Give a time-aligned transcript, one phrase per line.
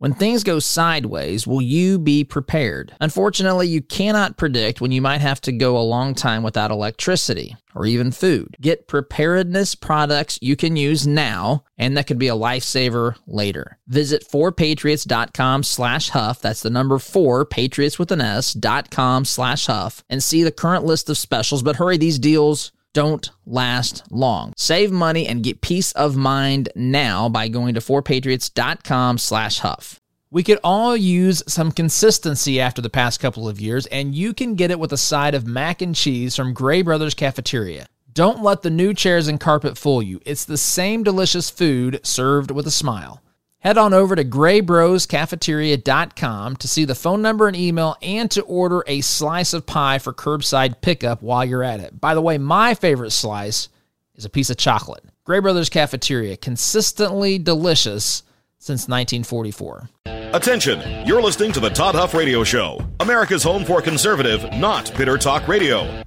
[0.00, 2.96] When things go sideways, will you be prepared?
[3.02, 7.54] Unfortunately, you cannot predict when you might have to go a long time without electricity
[7.74, 8.56] or even food.
[8.62, 13.78] Get preparedness products you can use now and that could be a lifesaver later.
[13.88, 16.40] Visit 4patriots.com slash huff.
[16.40, 20.50] That's the number 4, patriots with an S, dot com slash huff and see the
[20.50, 21.62] current list of specials.
[21.62, 24.52] But hurry, these deals don't last long.
[24.56, 30.00] Save money and get peace of mind now by going to 4patriots.com slash huff.
[30.32, 34.54] We could all use some consistency after the past couple of years, and you can
[34.54, 37.86] get it with a side of mac and cheese from Gray Brothers Cafeteria.
[38.12, 40.20] Don't let the new chairs and carpet fool you.
[40.24, 43.22] It's the same delicious food served with a smile.
[43.60, 48.82] Head on over to graybroscafeteria.com to see the phone number and email and to order
[48.86, 52.00] a slice of pie for curbside pickup while you're at it.
[52.00, 53.68] By the way, my favorite slice
[54.14, 55.04] is a piece of chocolate.
[55.24, 58.22] Gray Brothers Cafeteria, consistently delicious
[58.58, 59.90] since 1944.
[60.32, 65.18] Attention, you're listening to the Todd Huff Radio Show, America's home for conservative, not bitter
[65.18, 66.02] talk radio.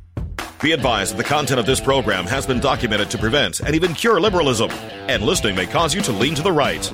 [0.63, 3.94] Be advised that the content of this program has been documented to prevent and even
[3.94, 6.89] cure liberalism, and listening may cause you to lean to the right.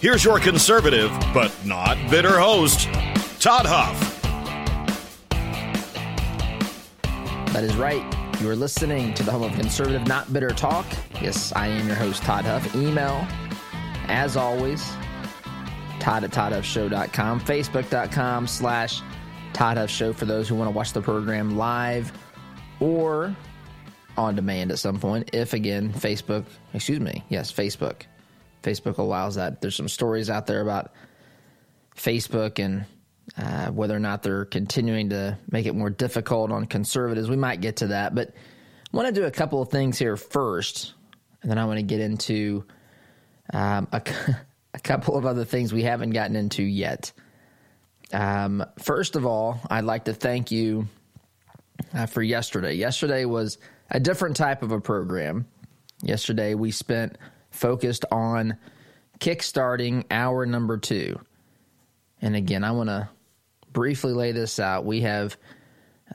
[0.00, 2.88] Here's your conservative, but not bitter host,
[3.38, 4.22] Todd Huff.
[7.52, 8.02] That is right.
[8.40, 10.86] You are listening to the home of conservative, not bitter talk.
[11.20, 12.74] Yes, I am your host, Todd Huff.
[12.74, 13.26] Email,
[14.08, 14.90] as always,
[15.98, 19.02] Todd at ToddHuffShow.com, Facebook.com slash
[19.52, 22.10] Todd Huff Show for those who want to watch the program live
[22.80, 23.36] or
[24.16, 25.28] on demand at some point.
[25.34, 28.04] If again, Facebook, excuse me, yes, Facebook.
[28.62, 29.60] Facebook allows that.
[29.60, 30.92] There's some stories out there about
[31.96, 32.84] Facebook and
[33.36, 37.28] uh, whether or not they're continuing to make it more difficult on conservatives.
[37.28, 38.34] We might get to that, but
[38.92, 40.94] I want to do a couple of things here first,
[41.42, 42.64] and then I want to get into
[43.52, 44.02] um, a,
[44.74, 47.12] a, couple of other things we haven't gotten into yet.
[48.12, 50.88] Um, first of all, I'd like to thank you
[51.94, 52.74] uh, for yesterday.
[52.74, 53.58] Yesterday was
[53.90, 55.46] a different type of a program.
[56.02, 57.16] Yesterday, we spent
[57.50, 58.56] focused on
[59.18, 61.20] kickstarting our number two.
[62.22, 63.08] And again, I want to
[63.72, 64.84] briefly lay this out.
[64.84, 65.36] We have,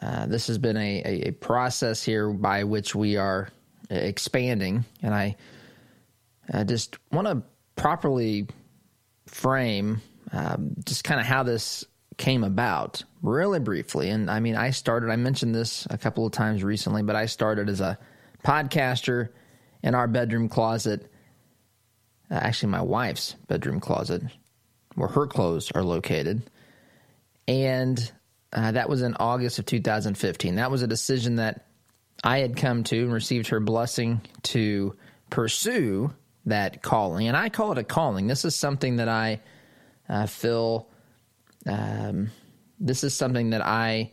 [0.02, 3.50] uh, this has been a, a, a, process here by which we are
[3.90, 4.86] expanding.
[5.02, 5.36] And I,
[6.52, 7.44] I just want to
[7.76, 8.48] properly
[9.28, 11.86] frame um, just kind of how this
[12.18, 14.10] came about really briefly.
[14.10, 17.26] And I mean, I started, I mentioned this a couple of times recently, but I
[17.26, 17.98] started as a
[18.44, 19.30] podcaster
[19.84, 21.12] in our bedroom closet.
[22.30, 24.24] Uh, actually, my wife's bedroom closet
[24.96, 26.42] where her clothes are located.
[27.48, 28.12] And
[28.54, 30.56] uh, that was in August of 2015.
[30.56, 31.66] That was a decision that
[32.24, 34.96] I had come to and received her blessing to
[35.30, 36.14] pursue
[36.46, 37.28] that calling.
[37.28, 38.28] And I call it a calling.
[38.28, 39.42] This is something that I
[40.08, 40.88] uh, feel,
[41.68, 42.32] um,
[42.80, 44.12] this is something that I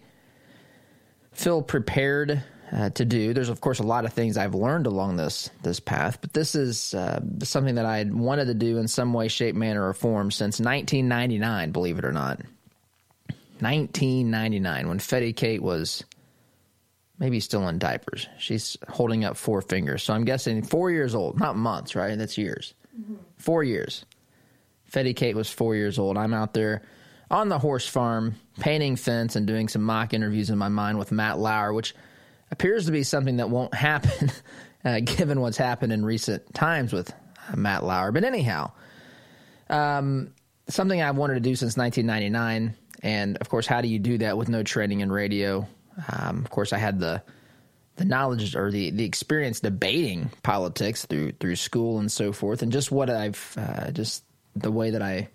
[1.32, 3.34] feel prepared uh, to do.
[3.34, 6.54] There's of course a lot of things I've learned along this this path, but this
[6.54, 10.30] is uh, something that I wanted to do in some way, shape, manner, or form
[10.30, 11.72] since 1999.
[11.72, 12.40] Believe it or not,
[13.60, 16.04] 1999 when Fetty Kate was
[17.18, 18.26] maybe still in diapers.
[18.38, 22.16] She's holding up four fingers, so I'm guessing four years old, not months, right?
[22.16, 22.74] That's years.
[22.98, 23.16] Mm-hmm.
[23.36, 24.04] Four years.
[24.90, 26.18] Fetty Kate was four years old.
[26.18, 26.82] I'm out there
[27.30, 31.10] on the horse farm painting fence and doing some mock interviews in my mind with
[31.12, 31.94] Matt Lauer, which
[32.52, 34.30] appears to be something that won't happen
[34.84, 37.10] uh, given what's happened in recent times with
[37.50, 38.12] uh, Matt Lauer.
[38.12, 38.70] But anyhow,
[39.68, 40.32] um,
[40.68, 42.76] something I've wanted to do since 1999.
[43.02, 45.66] And of course, how do you do that with no training in radio?
[46.08, 47.22] Um, of course, I had the
[47.96, 52.70] the knowledge or the, the experience debating politics through through school and so forth, and
[52.70, 54.24] just what I've uh, just
[54.54, 55.28] the way that I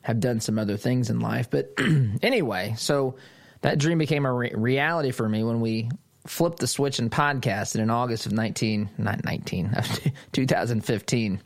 [0.00, 1.50] have done some other things in life.
[1.50, 1.72] But
[2.22, 3.16] anyway, so
[3.62, 5.88] that dream became a re- reality for me when we
[6.26, 9.76] flipped the switch and podcasted in August of 19, not 19,
[10.32, 11.40] 2015.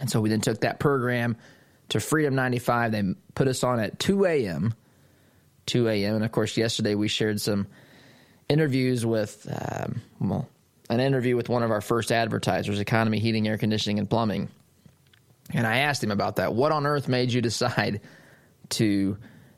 [0.00, 1.36] And so we then took that program
[1.90, 2.92] to Freedom 95.
[2.92, 3.02] They
[3.34, 4.74] put us on at 2 a.m.
[5.66, 6.16] 2 a.m.
[6.16, 7.66] And of course, yesterday we shared some
[8.48, 10.48] interviews with, um, well,
[10.90, 14.48] an interview with one of our first advertisers, Economy Heating, Air Conditioning, and Plumbing.
[15.52, 16.54] And I asked him about that.
[16.54, 18.00] What on earth made you decide
[18.70, 19.16] to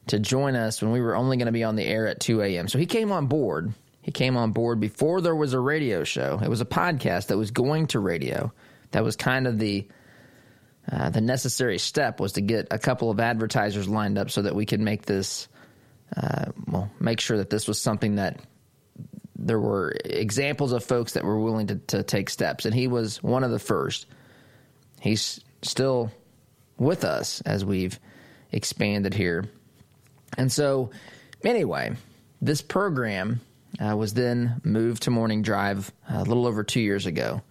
[0.08, 2.40] to join us when we were only going to be on the air at 2
[2.42, 2.68] a.m.?
[2.68, 3.72] So he came on board
[4.06, 6.38] he came on board before there was a radio show.
[6.40, 8.52] It was a podcast that was going to radio.
[8.92, 9.88] That was kind of the
[10.88, 14.54] uh, the necessary step was to get a couple of advertisers lined up so that
[14.54, 15.48] we could make this,
[16.16, 18.38] uh, well, make sure that this was something that
[19.34, 22.64] there were examples of folks that were willing to, to take steps.
[22.64, 24.06] And he was one of the first.
[25.00, 26.12] He's still
[26.78, 27.98] with us as we've
[28.52, 29.46] expanded here.
[30.38, 30.92] And so,
[31.42, 31.96] anyway,
[32.40, 33.40] this program
[33.80, 37.42] uh, was then moved to Morning Drive uh, a little over two years ago,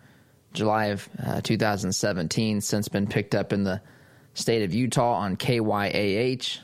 [0.53, 2.61] July of uh, 2017.
[2.61, 3.81] Since been picked up in the
[4.33, 6.59] state of Utah on KYAH.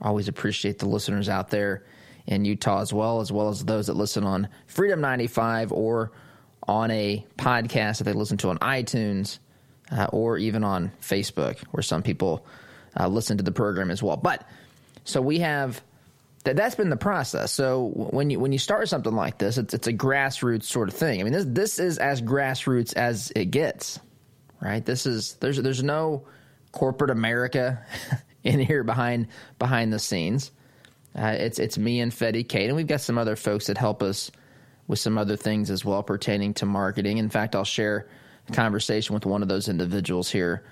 [0.00, 1.84] Always appreciate the listeners out there
[2.26, 6.12] in Utah as well, as well as those that listen on Freedom 95 or
[6.66, 9.38] on a podcast that they listen to on iTunes
[9.90, 12.46] uh, or even on Facebook, where some people
[12.98, 14.16] uh, listen to the program as well.
[14.16, 14.46] But
[15.04, 15.82] so we have
[16.44, 16.56] that.
[16.56, 17.52] That's been the process.
[17.52, 20.94] So when you when you start something like this, it's it's a grassroots sort of
[20.94, 21.20] thing.
[21.20, 23.98] I mean, this this is as grassroots as it gets,
[24.60, 24.84] right?
[24.84, 26.26] This is there's there's no
[26.72, 27.84] corporate America
[28.44, 29.28] in here behind
[29.58, 30.50] behind the scenes.
[31.16, 34.02] Uh, it's it's me and Fetty Kate, and we've got some other folks that help
[34.02, 34.30] us
[34.86, 37.18] with some other things as well pertaining to marketing.
[37.18, 38.08] In fact, I'll share
[38.50, 40.64] conversation with one of those individuals here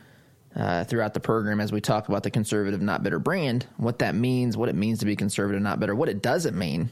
[0.58, 4.14] uh, throughout the program as we talk about the conservative not bitter brand, what that
[4.14, 6.90] means, what it means to be conservative not bitter, what it doesn't mean,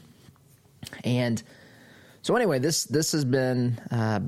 [1.03, 1.41] and
[2.21, 4.19] so anyway, this this has been uh,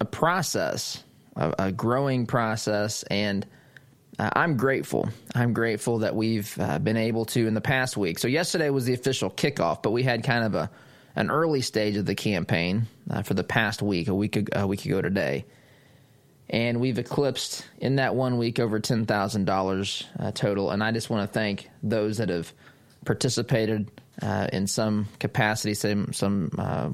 [0.00, 1.02] a process,
[1.34, 3.46] a, a, growing process, and
[4.18, 5.08] uh, I'm grateful.
[5.34, 8.18] I'm grateful that we've uh, been able to in the past week.
[8.18, 10.70] So yesterday was the official kickoff, but we had kind of a
[11.16, 14.84] an early stage of the campaign uh, for the past week, a week a week
[14.84, 15.44] ago today
[16.48, 20.04] and we've eclipsed in that one week over ten thousand uh, dollars
[20.34, 20.70] total.
[20.70, 22.52] And I just want to thank those that have
[23.04, 23.90] participated
[24.22, 26.90] uh, in some capacity, some some uh,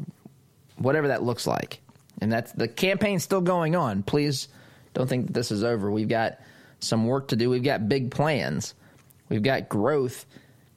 [0.76, 1.80] whatever that looks like.
[2.20, 4.02] And that's the campaign's still going on.
[4.02, 4.48] Please
[4.94, 5.90] don't think that this is over.
[5.90, 6.38] We've got
[6.80, 7.50] some work to do.
[7.50, 8.74] We've got big plans.
[9.28, 10.26] We've got growth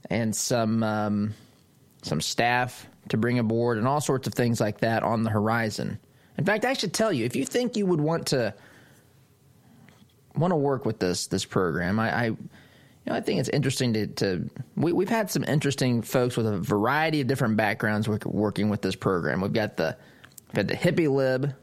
[0.10, 1.34] and some um,
[2.02, 6.00] some staff to bring aboard and all sorts of things like that on the horizon.
[6.38, 8.54] In fact, I should tell you, if you think you would want to
[10.36, 12.38] want to work with this this program, I, I you
[13.12, 16.58] know, I think it's interesting to, to we, we've had some interesting folks with a
[16.58, 19.42] variety of different backgrounds work, working with this program.
[19.42, 19.96] We've got the
[20.48, 21.54] we've got the hippie lib,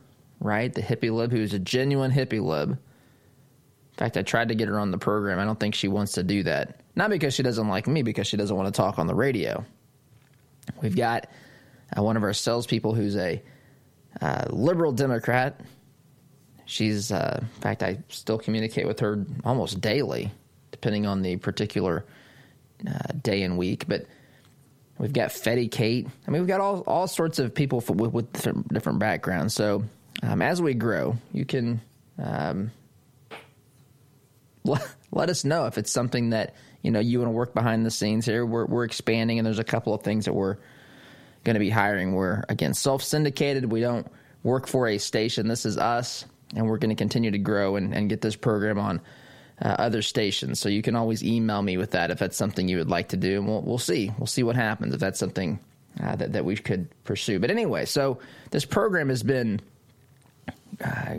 [0.40, 0.72] right?
[0.72, 2.70] The hippie lib who's a genuine hippie lib.
[2.70, 5.38] In fact, I tried to get her on the program.
[5.38, 6.80] I don't think she wants to do that.
[6.96, 9.64] Not because she doesn't like me, because she doesn't want to talk on the radio.
[10.80, 11.28] We've got
[11.96, 13.42] uh, one of our salespeople who's a
[14.20, 15.60] uh, liberal Democrat.
[16.64, 20.30] She's, uh, in fact, I still communicate with her almost daily,
[20.70, 22.04] depending on the particular
[22.86, 23.86] uh, day and week.
[23.88, 24.06] But
[24.98, 26.06] we've got Fetty Kate.
[26.26, 28.32] I mean, we've got all, all sorts of people for, with, with
[28.72, 29.54] different, backgrounds.
[29.54, 29.84] So
[30.22, 31.80] um, as we grow, you can
[32.18, 32.70] um,
[34.64, 37.84] let, let us know if it's something that you know you want to work behind
[37.84, 38.46] the scenes here.
[38.46, 40.56] We're, we're expanding, and there's a couple of things that we're
[41.44, 42.12] going to be hiring.
[42.12, 43.70] We're, again, self syndicated.
[43.70, 44.06] We don't
[44.42, 45.48] work for a station.
[45.48, 46.24] This is us,
[46.54, 49.00] and we're going to continue to grow and, and get this program on
[49.60, 50.60] uh, other stations.
[50.60, 53.16] So you can always email me with that if that's something you would like to
[53.16, 54.10] do, and we'll, we'll see.
[54.18, 55.58] We'll see what happens if that's something
[56.02, 57.38] uh, that, that we could pursue.
[57.38, 58.18] But anyway, so
[58.50, 59.60] this program has been.
[60.82, 61.16] Uh,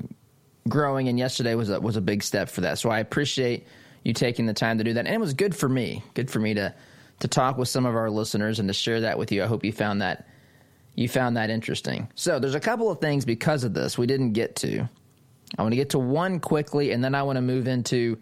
[0.68, 2.80] growing, and yesterday was a, was a big step for that.
[2.80, 3.68] So I appreciate
[4.04, 6.04] you taking the time to do that, and it was good for me.
[6.14, 6.74] Good for me to
[7.24, 9.42] to talk with some of our listeners and to share that with you.
[9.42, 10.28] I hope you found that
[10.94, 12.10] you found that interesting.
[12.16, 14.90] So there's a couple of things because of this we didn't get to.
[15.58, 18.18] I want to get to one quickly, and then I want to move into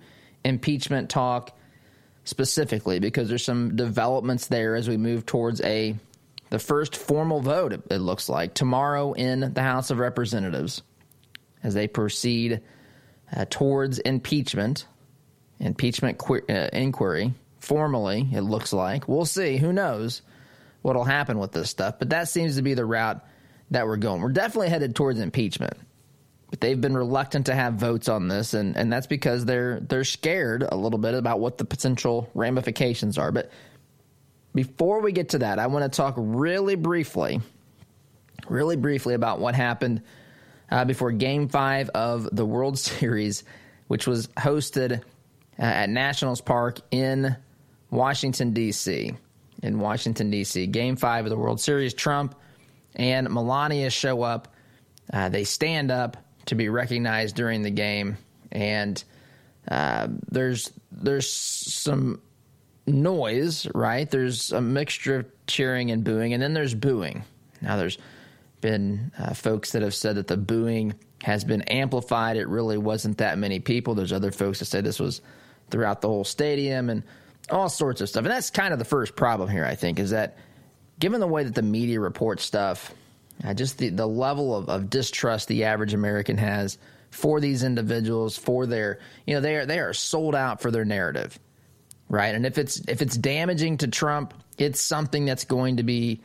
[0.45, 1.57] impeachment talk
[2.25, 5.95] specifically because there's some developments there as we move towards a
[6.51, 7.73] the first formal vote.
[7.73, 10.83] It, looks like tomorrow in the House of Representatives
[11.63, 12.61] as they proceed
[13.35, 14.85] uh, towards impeachment,
[15.59, 19.07] impeachment qu- uh, inquiry formally, it looks like.
[19.07, 19.57] We'll see.
[19.57, 20.21] Who knows
[20.81, 21.99] what'll happen with this stuff?
[21.99, 23.25] But that seems to be the route
[23.69, 24.21] that we're going.
[24.21, 25.77] We're definitely headed towards impeachment.
[26.49, 30.03] But they've been reluctant to have votes on this, and, and that's because they're they're
[30.03, 33.31] scared a little bit about what the potential ramifications are.
[33.31, 33.51] But
[34.53, 37.39] before we get to that, I want to talk really briefly,
[38.49, 40.01] really briefly about what happened
[40.69, 43.45] uh, before Game Five of the World Series,
[43.87, 45.01] which was hosted
[45.57, 47.37] uh, at Nationals Park in
[47.91, 49.13] Washington, D.C.
[49.61, 50.65] In Washington, D.C.
[50.67, 52.35] Game five of the World Series, Trump
[52.95, 54.47] and Melania show up.
[55.13, 58.17] Uh, they stand up to be recognized during the game,
[58.51, 59.03] and
[59.67, 62.21] uh, there's there's some
[62.87, 64.09] noise, right?
[64.09, 67.23] There's a mixture of cheering and booing, and then there's booing.
[67.61, 67.97] Now there's
[68.61, 70.93] been uh, folks that have said that the booing
[71.23, 72.37] has been amplified.
[72.37, 73.95] It really wasn't that many people.
[73.95, 75.21] There's other folks that say this was
[75.69, 77.03] throughout the whole stadium and
[77.49, 78.23] all sorts of stuff.
[78.23, 80.37] And that's kind of the first problem here, I think, is that
[80.99, 82.93] given the way that the media reports stuff,
[83.43, 86.77] uh, just the, the level of, of distrust the average American has
[87.09, 90.85] for these individuals, for their, you know, they are, they are sold out for their
[90.85, 91.37] narrative,
[92.07, 92.33] right?
[92.35, 96.21] And if it's, if it's damaging to Trump, it's something that's going to be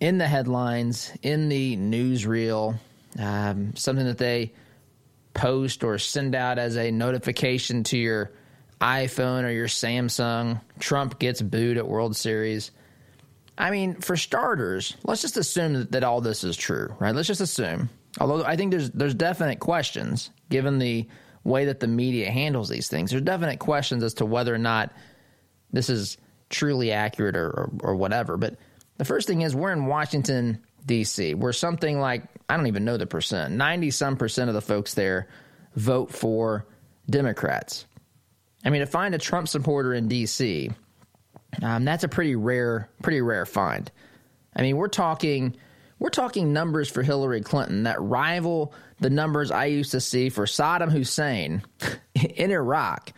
[0.00, 2.78] in the headlines, in the newsreel,
[3.18, 4.52] um, something that they
[5.34, 8.32] post or send out as a notification to your
[8.80, 10.60] iPhone or your Samsung.
[10.78, 12.70] Trump gets booed at World Series.
[13.56, 17.14] I mean, for starters, let's just assume that, that all this is true, right?
[17.14, 17.88] Let's just assume.
[18.20, 21.06] Although I think there's there's definite questions given the
[21.44, 23.10] way that the media handles these things.
[23.10, 24.92] There's definite questions as to whether or not
[25.72, 26.16] this is
[26.50, 28.36] truly accurate or, or, or whatever.
[28.36, 28.56] But
[28.96, 32.96] the first thing is we're in Washington D.C., where something like I don't even know
[32.96, 35.28] the percent, ninety some percent of the folks there
[35.74, 36.66] vote for
[37.10, 37.86] Democrats.
[38.64, 40.70] I mean, to find a Trump supporter in D.C
[41.62, 43.90] um, that's a pretty rare, pretty rare find.
[44.54, 45.56] I mean, we're talking,
[45.98, 50.44] we're talking numbers for Hillary Clinton that rival the numbers I used to see for
[50.44, 51.62] Saddam Hussein
[52.14, 53.12] in Iraq,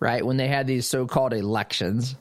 [0.00, 0.24] right?
[0.24, 2.16] When they had these so-called elections,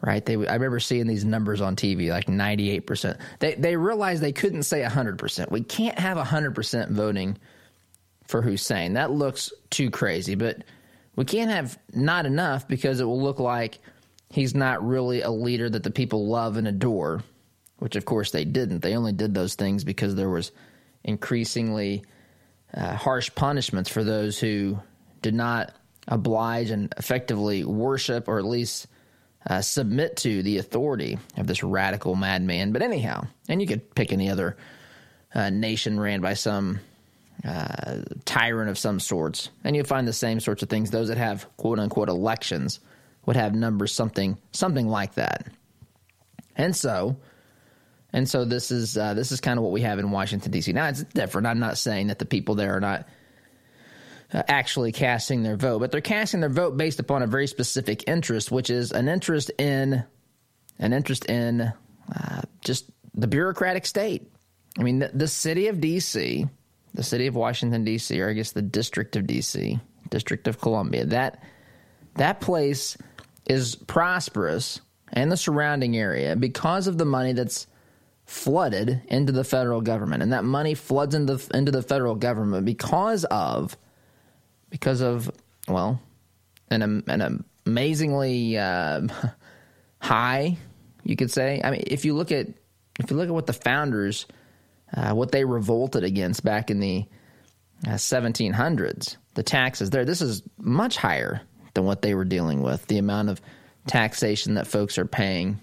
[0.00, 0.24] right?
[0.24, 3.18] They, I remember seeing these numbers on TV, like 98%.
[3.40, 5.50] They, they realized they couldn't say 100%.
[5.50, 7.38] We can't have 100% voting
[8.26, 8.94] for Hussein.
[8.94, 10.62] That looks too crazy, but
[11.18, 13.78] we can't have not enough because it will look like–
[14.30, 17.22] he's not really a leader that the people love and adore,
[17.78, 18.80] which of course they didn't.
[18.80, 20.52] They only did those things because there was
[21.04, 22.04] increasingly
[22.74, 24.78] uh, harsh punishments for those who
[25.22, 25.72] did not
[26.06, 28.86] oblige and effectively worship or at least
[29.48, 32.72] uh, submit to the authority of this radical madman.
[32.72, 34.56] But anyhow, and you could pick any other
[35.34, 36.80] uh, nation ran by some
[37.44, 40.90] uh, tyrant of some sorts, and you'll find the same sorts of things.
[40.90, 42.80] Those that have quote unquote elections
[43.26, 45.46] would have numbers something something like that.
[46.56, 47.16] And so,
[48.12, 50.72] and so this is uh, this is kind of what we have in Washington D.C.
[50.72, 51.46] Now it's different.
[51.46, 53.06] I'm not saying that the people there are not
[54.32, 58.04] uh, actually casting their vote, but they're casting their vote based upon a very specific
[58.08, 60.04] interest, which is an interest in
[60.78, 64.30] an interest in uh, just the bureaucratic state.
[64.78, 66.46] I mean, the, the city of D.C.,
[66.94, 69.78] the city of Washington D.C., or I guess the District of D.C.,
[70.10, 71.42] District of Columbia, that
[72.14, 72.96] that place
[73.46, 74.80] is prosperous
[75.12, 77.66] and the surrounding area because of the money that's
[78.26, 83.24] flooded into the federal government and that money floods into into the federal government because
[83.24, 83.74] of
[84.68, 85.30] because of
[85.66, 85.98] well
[86.70, 89.00] an an amazingly uh,
[90.02, 90.58] high
[91.04, 92.48] you could say i mean if you look at
[93.00, 94.26] if you look at what the founders
[94.94, 97.06] uh, what they revolted against back in the
[97.86, 101.42] uh, 1700s the taxes there this is much higher
[101.78, 102.84] than what they were dealing with.
[102.86, 103.40] The amount of
[103.86, 105.60] taxation that folks are paying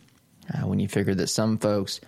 [0.53, 1.99] uh, when you figure that some folks,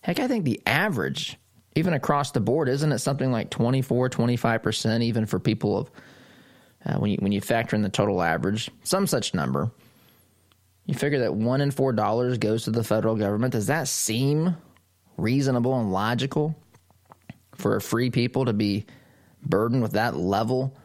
[0.00, 1.38] heck, I think the average,
[1.76, 5.90] even across the board, isn't it something like 24, 25%, even for people of,
[6.84, 9.70] uh, when, you, when you factor in the total average, some such number.
[10.86, 13.52] You figure that one in four dollars goes to the federal government.
[13.52, 14.56] Does that seem
[15.16, 16.56] reasonable and logical
[17.54, 18.86] for a free people to be
[19.44, 20.76] burdened with that level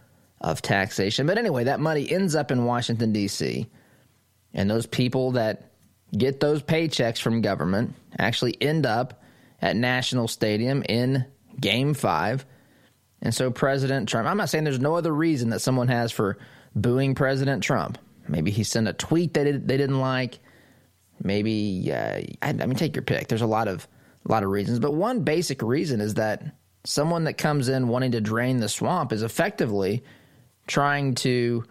[0.42, 1.28] of taxation.
[1.28, 3.68] But anyway, that money ends up in Washington, D.C.,
[4.54, 5.72] and those people that
[6.16, 9.22] get those paychecks from government actually end up
[9.62, 11.26] at National Stadium in
[11.60, 12.46] Game 5.
[13.22, 16.38] And so President Trump, I'm not saying there's no other reason that someone has for
[16.76, 17.98] booing President Trump.
[18.28, 20.40] Maybe he sent a tweet that they didn't like.
[21.22, 23.28] Maybe uh, I, I mean take your pick.
[23.28, 23.88] There's a lot of
[24.28, 26.44] a lot of reasons, but one basic reason is that
[26.84, 30.04] someone that comes in wanting to drain the swamp is effectively
[30.68, 31.64] trying to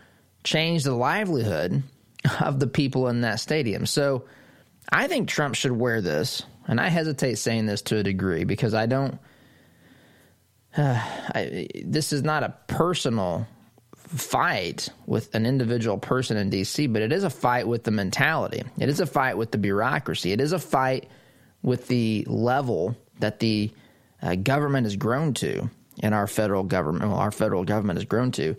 [0.44, 1.82] change the livelihood
[2.40, 3.86] of the people in that stadium.
[3.86, 4.24] So
[4.90, 8.74] I think Trump should wear this, and I hesitate saying this to a degree because
[8.74, 9.18] I don't.
[10.76, 10.94] Uh,
[11.34, 13.46] I, this is not a personal
[13.94, 18.62] fight with an individual person in DC, but it is a fight with the mentality.
[18.78, 20.32] It is a fight with the bureaucracy.
[20.32, 21.08] It is a fight
[21.66, 23.70] with the level that the
[24.22, 25.68] uh, government has grown to,
[26.00, 28.56] and our federal government, well, our federal government has grown to.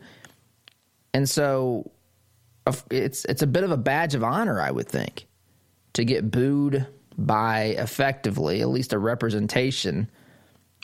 [1.14, 1.90] And so
[2.92, 5.26] it's it's a bit of a badge of honor, I would think,
[5.94, 6.86] to get booed
[7.18, 10.12] by effectively at least a representation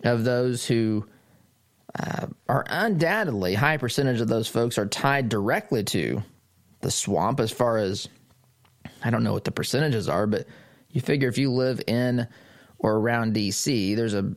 [0.05, 1.05] of those who
[1.99, 6.23] uh, are undoubtedly high percentage of those folks are tied directly to
[6.79, 8.07] the swamp as far as
[9.03, 10.47] I don't know what the percentages are, but
[10.93, 12.27] you figure if you live in
[12.79, 14.33] or around DC, there's a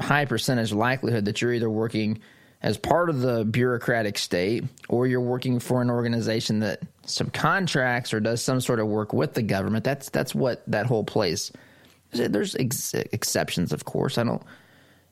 [0.00, 2.20] high percentage likelihood that you're either working
[2.60, 8.20] as part of the bureaucratic state or you're working for an organization that subcontracts or
[8.20, 9.84] does some sort of work with the government.
[9.84, 11.50] That's that's what that whole place.
[12.12, 14.18] There's ex- exceptions, of course.
[14.18, 14.42] I don't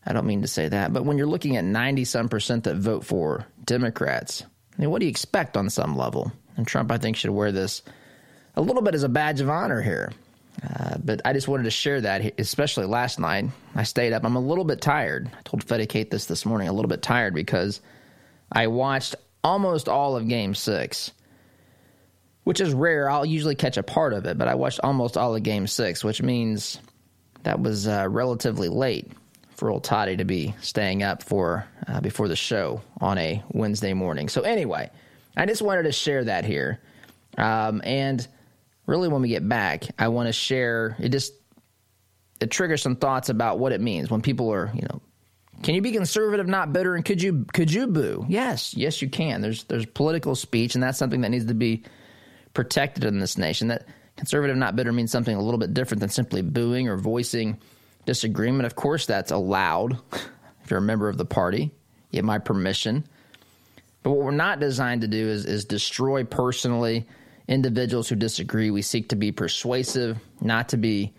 [0.06, 2.76] I don't mean to say that, but when you're looking at 90 some percent that
[2.76, 4.42] vote for Democrats,
[4.76, 6.32] I mean, what do you expect on some level?
[6.56, 7.82] And Trump, I think, should wear this
[8.56, 10.12] a little bit as a badge of honor here.
[10.62, 13.46] Uh, but I just wanted to share that, especially last night.
[13.74, 14.24] I stayed up.
[14.24, 15.30] I'm a little bit tired.
[15.32, 17.80] I told Fetty Kate this this morning, a little bit tired because
[18.52, 21.12] I watched almost all of game six,
[22.44, 23.08] which is rare.
[23.08, 26.04] I'll usually catch a part of it, but I watched almost all of game six,
[26.04, 26.78] which means
[27.42, 29.10] that was uh, relatively late
[29.56, 33.94] for old Toddy to be staying up for uh, before the show on a Wednesday
[33.94, 34.28] morning.
[34.28, 34.90] So, anyway,
[35.36, 36.80] I just wanted to share that here.
[37.38, 38.26] Um, and
[38.90, 41.32] really when we get back, I want to share it just
[42.40, 45.00] it triggers some thoughts about what it means when people are, you know,
[45.62, 48.24] can you be conservative, not bitter, and could you could you boo?
[48.28, 49.40] Yes, yes, you can.
[49.42, 51.84] There's there's political speech, and that's something that needs to be
[52.54, 53.68] protected in this nation.
[53.68, 57.58] That conservative, not bitter, means something a little bit different than simply booing or voicing
[58.06, 58.66] disagreement.
[58.66, 59.98] Of course, that's allowed
[60.64, 61.70] if you're a member of the party.
[62.10, 63.04] You have my permission.
[64.02, 67.06] But what we're not designed to do is is destroy personally
[67.50, 68.70] individuals who disagree.
[68.70, 71.12] We seek to be persuasive, not to be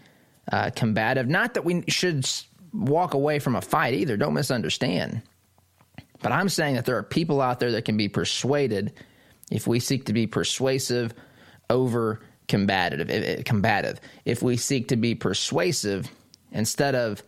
[0.52, 1.28] uh, combative.
[1.28, 2.28] Not that we should
[2.74, 4.18] walk away from a fight either.
[4.18, 5.22] Don't misunderstand.
[6.24, 8.94] But I'm saying that there are people out there that can be persuaded
[9.52, 11.14] if we seek to be persuasive
[11.70, 13.44] over combative.
[13.44, 14.00] Combative.
[14.24, 16.10] If we seek to be persuasive
[16.52, 17.22] instead of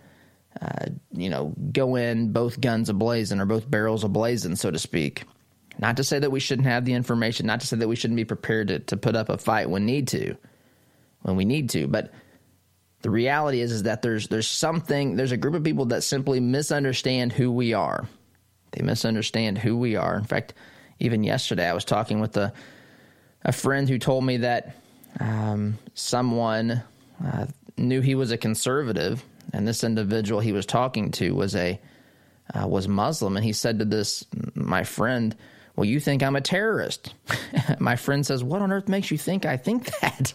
[0.62, 5.24] uh, you know, go in both guns ablazing or both barrels ablazing, so to speak.
[5.80, 8.18] Not to say that we shouldn't have the information, not to say that we shouldn't
[8.18, 10.38] be prepared to, to put up a fight when need to,
[11.22, 11.88] when we need to.
[11.88, 12.14] But
[13.02, 16.40] the reality is is that there's there's something there's a group of people that simply
[16.40, 18.08] misunderstand who we are.
[18.72, 20.16] They misunderstand who we are.
[20.16, 20.54] In fact,
[21.00, 22.54] even yesterday I was talking with a
[23.44, 24.76] a friend who told me that
[25.20, 26.82] um, someone
[27.24, 31.80] uh, knew he was a conservative, and this individual he was talking to was a
[32.54, 35.36] uh, was Muslim, and he said to this my friend,
[35.76, 37.14] well, you think I'm a terrorist.
[37.80, 40.34] My friend says, What on earth makes you think I think that?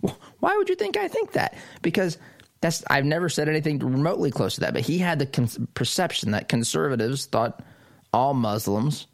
[0.40, 1.56] Why would you think I think that?
[1.82, 2.18] Because
[2.60, 6.32] that's I've never said anything remotely close to that, but he had the con- perception
[6.32, 7.62] that conservatives thought
[8.12, 9.06] all Muslims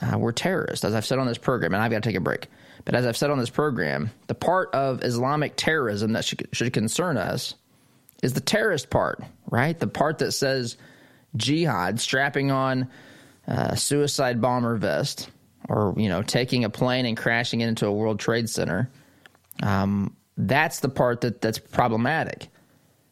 [0.00, 0.84] uh, were terrorists.
[0.84, 2.46] As I've said on this program, and I've got to take a break,
[2.84, 6.72] but as I've said on this program, the part of Islamic terrorism that should, should
[6.72, 7.54] concern us
[8.22, 9.78] is the terrorist part, right?
[9.78, 10.76] The part that says
[11.36, 12.88] jihad, strapping on
[13.48, 15.30] uh, suicide bomber vest
[15.68, 18.90] or you know taking a plane and crashing into a World Trade Center.
[19.62, 22.48] Um, that's the part that that's problematic.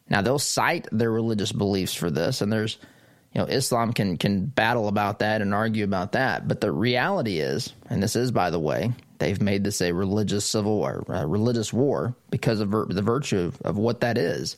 [0.09, 2.77] Now they'll cite their religious beliefs for this, and there's
[3.33, 6.47] you know Islam can can battle about that and argue about that.
[6.47, 10.45] But the reality is, and this is by the way, they've made this a religious
[10.45, 14.55] civil or religious war because of the virtue of, of, what that is.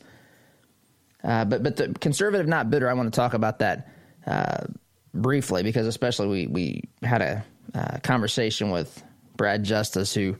[1.23, 2.89] Uh, but but the conservative not bitter.
[2.89, 3.89] I want to talk about that.
[4.27, 4.65] Uh,
[5.13, 9.03] briefly because especially we we had a uh, conversation with
[9.37, 10.35] Brad Justice who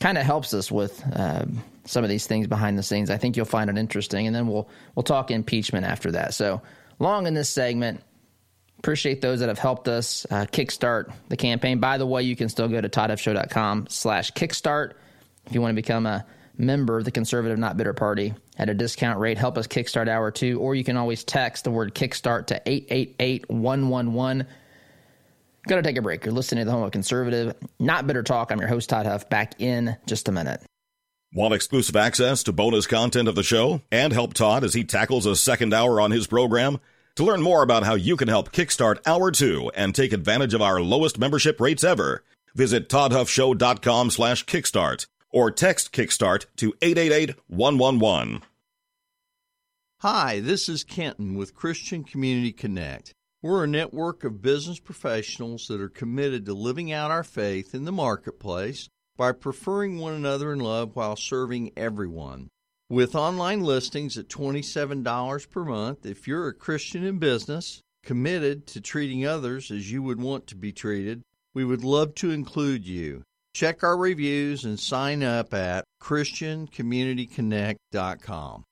[0.00, 1.44] kind of helps us with uh,
[1.84, 3.10] some of these things behind the scenes.
[3.10, 6.34] I think you'll find it interesting, and then we'll we'll talk impeachment after that.
[6.34, 6.62] So
[6.98, 8.02] long in this segment.
[8.78, 11.80] Appreciate those that have helped us uh, kickstart the campaign.
[11.80, 14.92] By the way, you can still go to toddhuffshow.com slash kickstart
[15.46, 16.26] if you want to become a
[16.58, 19.38] member of the Conservative Not Bitter Party at a discount rate.
[19.38, 23.50] Help us kickstart hour two, or you can always text the word kickstart to 888
[23.50, 24.46] 111.
[25.68, 26.24] Got to take a break.
[26.24, 28.52] You're listening to the home of conservative, not bitter talk.
[28.52, 29.28] I'm your host, Todd Huff.
[29.28, 30.62] Back in just a minute.
[31.34, 35.26] Want exclusive access to bonus content of the show and help Todd as he tackles
[35.26, 36.78] a second hour on his program?
[37.16, 40.62] To learn more about how you can help kickstart Hour 2 and take advantage of
[40.62, 42.22] our lowest membership rates ever,
[42.54, 48.42] visit toddhuffshow.com slash kickstart or text Kickstart to 888 111.
[50.00, 53.12] Hi, this is Kenton with Christian Community Connect.
[53.42, 57.84] We're a network of business professionals that are committed to living out our faith in
[57.84, 62.48] the marketplace by preferring one another in love while serving everyone.
[62.88, 68.80] With online listings at $27 per month, if you're a Christian in business, committed to
[68.80, 71.22] treating others as you would want to be treated,
[71.54, 73.24] we would love to include you.
[73.56, 78.64] Check our reviews and sign up at ChristianCommunityConnect.com.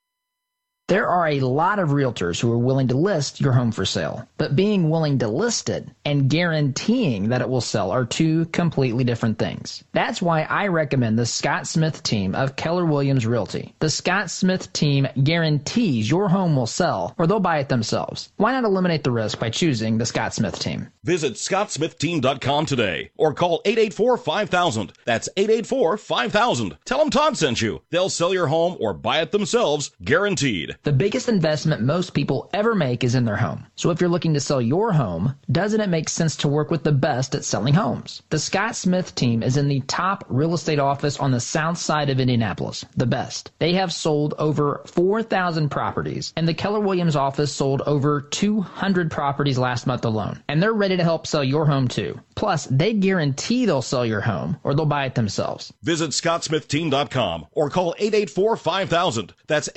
[0.87, 4.27] There are a lot of realtors who are willing to list your home for sale,
[4.37, 9.03] but being willing to list it and guaranteeing that it will sell are two completely
[9.03, 9.83] different things.
[9.93, 13.73] That's why I recommend the Scott Smith team of Keller Williams Realty.
[13.79, 18.31] The Scott Smith team guarantees your home will sell or they'll buy it themselves.
[18.37, 20.89] Why not eliminate the risk by choosing the Scott Smith team?
[21.03, 24.91] Visit scottsmithteam.com today or call 884-5000.
[25.03, 26.77] That's 884-5000.
[26.85, 27.81] Tell them Todd sent you.
[27.89, 30.74] They'll sell your home or buy it themselves, guaranteed.
[30.83, 33.65] The biggest investment most people ever make is in their home.
[33.75, 36.83] So if you're looking to sell your home, doesn't it make sense to work with
[36.83, 38.21] the best at selling homes?
[38.29, 42.09] The Scott Smith team is in the top real estate office on the south side
[42.09, 43.51] of Indianapolis, the best.
[43.59, 49.57] They have sold over 4,000 properties, and the Keller Williams office sold over 200 properties
[49.57, 50.43] last month alone.
[50.47, 52.19] And they're ready to help sell your home too.
[52.35, 55.71] Plus, they guarantee they'll sell your home or they'll buy it themselves.
[55.83, 59.31] Visit scottsmithteam.com or call 884-5000.
[59.47, 59.69] That's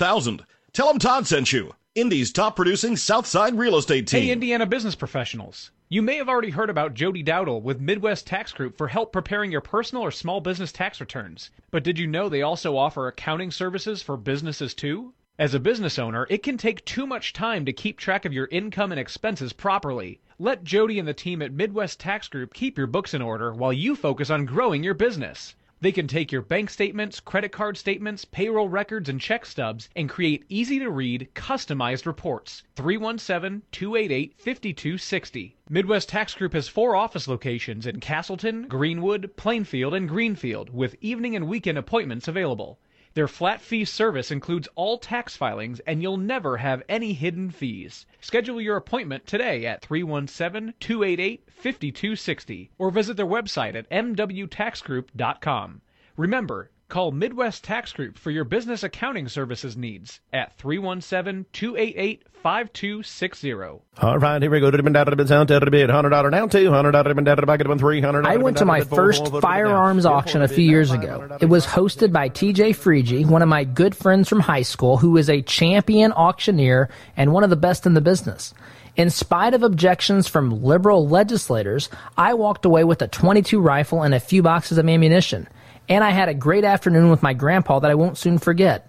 [0.00, 0.40] 884-5000.
[0.72, 1.74] Tell them Todd sent you.
[1.94, 4.22] Indy's top producing Southside real estate team.
[4.22, 5.72] Hey, Indiana business professionals.
[5.90, 9.52] You may have already heard about Jody Dowdle with Midwest Tax Group for help preparing
[9.52, 11.50] your personal or small business tax returns.
[11.70, 15.12] But did you know they also offer accounting services for businesses too?
[15.38, 18.48] As a business owner, it can take too much time to keep track of your
[18.50, 20.20] income and expenses properly.
[20.38, 23.72] Let Jody and the team at Midwest Tax Group keep your books in order while
[23.72, 25.54] you focus on growing your business.
[25.82, 30.10] They can take your bank statements, credit card statements, payroll records, and check stubs and
[30.10, 32.62] create easy to read, customized reports.
[32.76, 35.56] 317 288 5260.
[35.70, 41.34] Midwest Tax Group has four office locations in Castleton, Greenwood, Plainfield, and Greenfield, with evening
[41.34, 42.78] and weekend appointments available.
[43.14, 48.06] Their flat fee service includes all tax filings, and you'll never have any hidden fees.
[48.20, 55.80] Schedule your appointment today at 317 288 5260 or visit their website at mwtaxgroup.com.
[56.16, 63.52] Remember, call Midwest Tax Group for your business accounting services needs at 317 288 5260.
[63.52, 64.70] All right, here we go.
[64.70, 68.26] Hundred dollar down, two hundred dollar back at three hundred.
[68.26, 71.36] I went to my first firearms auction a few years ago.
[71.40, 75.16] It was hosted by TJ Freije, one of my good friends from high school, who
[75.16, 78.54] is a champion auctioneer and one of the best in the business.
[78.96, 84.14] In spite of objections from liberal legislators, I walked away with a 22 rifle and
[84.14, 85.46] a few boxes of ammunition.
[85.90, 88.88] And I had a great afternoon with my grandpa that I won't soon forget.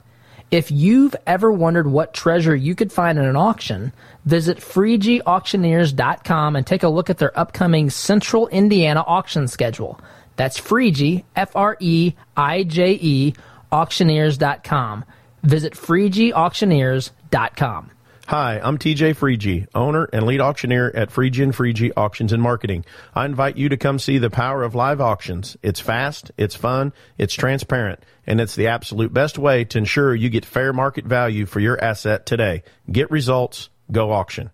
[0.52, 3.92] If you've ever wondered what treasure you could find in an auction,
[4.26, 10.00] visit freijeauctioneers.com and take a look at their upcoming Central Indiana auction schedule.
[10.36, 13.34] That's Freije, F R E I J E,
[13.72, 15.06] auctioneers.com.
[15.44, 17.92] Visit freijeauctioneers.com.
[18.32, 22.86] Hi, I'm TJ Freije, owner and lead auctioneer at Freije and Freije Auctions and Marketing.
[23.13, 25.58] I invite you to come see the power of live auctions.
[25.62, 30.30] It's fast, it's fun, it's transparent, and it's the absolute best way to ensure you
[30.30, 32.63] get fair market value for your asset today.
[32.89, 34.52] Get results, go auction.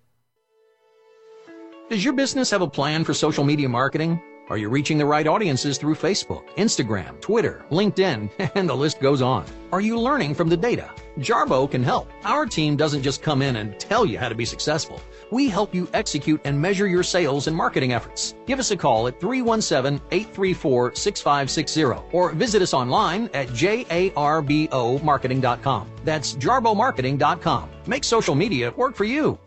[1.92, 4.20] Does your business have a plan for social media marketing?
[4.50, 9.22] Are you reaching the right audiences through Facebook, Instagram, Twitter, LinkedIn, and the list goes
[9.22, 9.46] on?
[9.74, 10.90] Are you learning from the data?
[11.20, 12.10] Jarbo can help.
[12.24, 15.02] Our team doesn't just come in and tell you how to be successful.
[15.32, 18.36] We help you execute and measure your sales and marketing efforts.
[18.46, 25.92] Give us a call at 317-834-6560 or visit us online at jarbomarketing.com.
[26.06, 27.70] That's jarbomarketing.com.
[27.86, 29.38] Make social media work for you.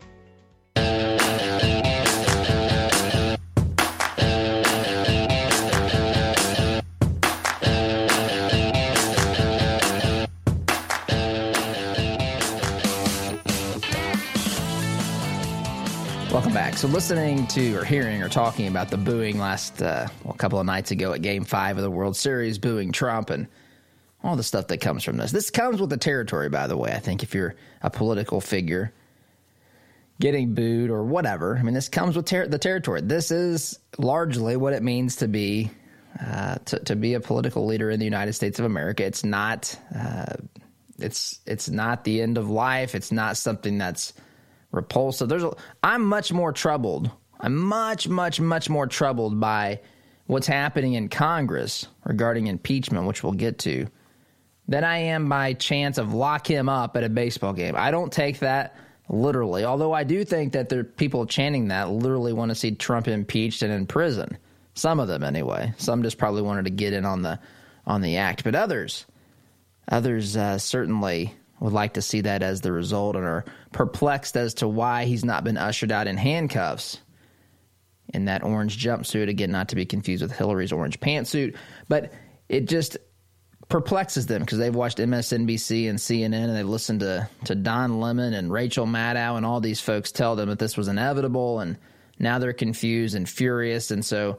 [16.81, 20.59] So, listening to or hearing or talking about the booing last uh, well, a couple
[20.59, 23.45] of nights ago at Game Five of the World Series, booing Trump and
[24.23, 25.31] all the stuff that comes from this.
[25.31, 26.91] This comes with the territory, by the way.
[26.91, 28.91] I think if you're a political figure
[30.19, 33.01] getting booed or whatever, I mean, this comes with ter- the territory.
[33.01, 35.69] This is largely what it means to be
[36.19, 39.05] uh, to, to be a political leader in the United States of America.
[39.05, 40.33] It's not uh,
[40.97, 42.95] it's it's not the end of life.
[42.95, 44.13] It's not something that's
[44.71, 45.29] repulsive.
[45.29, 45.51] There's a,
[45.83, 47.11] I'm much more troubled.
[47.39, 49.79] I'm much, much, much more troubled by
[50.27, 53.87] what's happening in Congress regarding impeachment, which we'll get to,
[54.67, 57.75] than I am by chance of lock him up at a baseball game.
[57.75, 58.75] I don't take that
[59.09, 62.71] literally, although I do think that there are people chanting that literally want to see
[62.71, 64.37] Trump impeached and in prison.
[64.73, 65.73] Some of them anyway.
[65.77, 67.39] Some just probably wanted to get in on the
[67.85, 69.05] on the act, but others
[69.89, 74.55] others uh, certainly would like to see that as the result and are perplexed as
[74.55, 76.99] to why he's not been ushered out in handcuffs
[78.13, 79.29] in that orange jumpsuit.
[79.29, 81.55] Again, not to be confused with Hillary's orange pantsuit,
[81.87, 82.11] but
[82.49, 82.97] it just
[83.69, 88.33] perplexes them because they've watched MSNBC and CNN and they've listened to, to Don Lemon
[88.33, 91.77] and Rachel Maddow and all these folks tell them that this was inevitable and
[92.19, 93.89] now they're confused and furious.
[93.89, 94.37] And so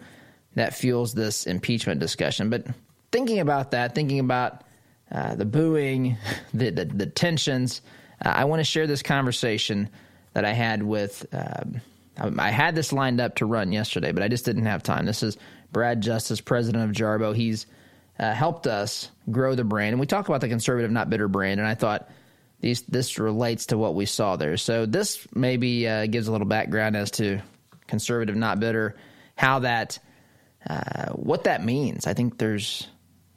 [0.55, 2.51] that fuels this impeachment discussion.
[2.51, 2.67] But
[3.11, 4.65] thinking about that, thinking about
[5.11, 6.19] uh, the booing,
[6.55, 7.81] the, the, the tensions,
[8.25, 9.89] uh, I want to share this conversation
[10.35, 11.27] that I had with.
[11.33, 11.81] Um,
[12.39, 15.07] I had this lined up to run yesterday, but I just didn't have time.
[15.07, 15.39] This is
[15.73, 17.35] Brad Justice, president of Jarbo.
[17.35, 17.67] He's
[18.19, 21.59] uh, helped us grow the brand, and we talk about the conservative, not bitter brand.
[21.59, 22.11] And I thought
[22.61, 24.57] these this relates to what we saw there.
[24.57, 27.41] So this maybe uh, gives a little background as to
[27.87, 28.95] conservative, not bitter,
[29.37, 29.99] how that,
[30.69, 32.07] uh, what that means.
[32.07, 32.87] I think there's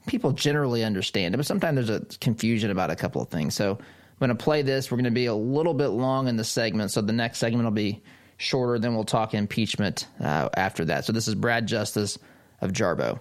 [0.06, 3.56] people generally understand it, but sometimes there's a confusion about a couple of things.
[3.56, 3.80] So
[4.15, 4.89] I'm going to play this.
[4.89, 7.65] We're going to be a little bit long in the segment, so the next segment
[7.65, 8.01] will be
[8.38, 8.80] shorter.
[8.80, 11.04] Then we'll talk impeachment uh, after that.
[11.04, 12.17] So this is Brad Justice
[12.62, 13.19] of Jarbo.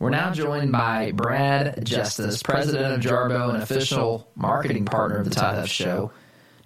[0.00, 5.34] We're now joined by Brad Justice, president of Jarbo and official marketing partner of the
[5.34, 6.12] Todd Huff Show.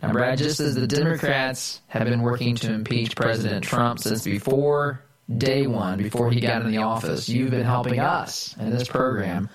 [0.03, 5.03] Now, Brad, just as the Democrats have been working to impeach President Trump since before
[5.35, 9.49] day one, before he got in the office, you've been helping us in this program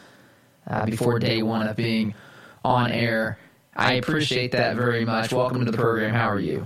[0.65, 2.15] uh, before day one of being
[2.63, 3.37] on air.
[3.77, 5.31] I appreciate that very much.
[5.31, 6.13] Welcome to the program.
[6.13, 6.65] How are you?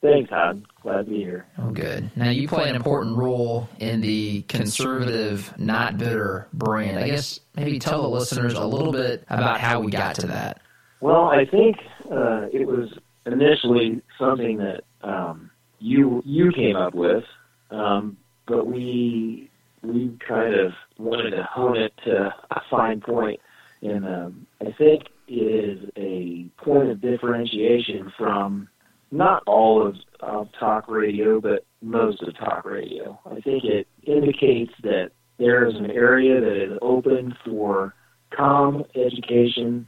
[0.00, 0.64] Thanks, Todd.
[0.80, 1.46] Glad to be here.
[1.58, 2.10] Oh, good.
[2.16, 6.98] Now, you play an important role in the conservative, not bitter brand.
[6.98, 10.62] I guess maybe tell the listeners a little bit about how we got to that.
[11.00, 11.76] Well, I think
[12.10, 12.88] uh, it was
[13.26, 17.24] initially something that um, you you came up with,
[17.70, 18.16] um,
[18.46, 19.50] but we
[19.82, 23.40] we kind of wanted to hone it to a fine point,
[23.82, 28.68] and um, I think is a point of differentiation from
[29.10, 33.18] not all of, of talk radio, but most of talk radio.
[33.26, 37.94] I think it indicates that there is an area that is open for
[38.30, 39.86] calm education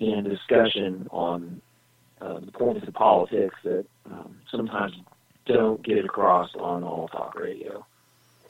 [0.00, 1.60] and discussion on
[2.20, 4.92] uh, the points of politics that um, sometimes
[5.46, 7.84] don't get across on all talk radio.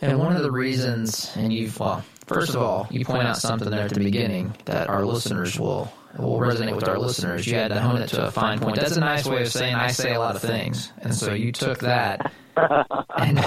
[0.01, 3.71] And one of the reasons, and you've, well, first of all, you point out something
[3.71, 7.47] there at the beginning that our listeners will will resonate with our listeners.
[7.47, 8.77] You had to hone it to a fine point.
[8.77, 11.53] That's a nice way of saying I say a lot of things, and so you
[11.53, 12.33] took that
[13.17, 13.45] and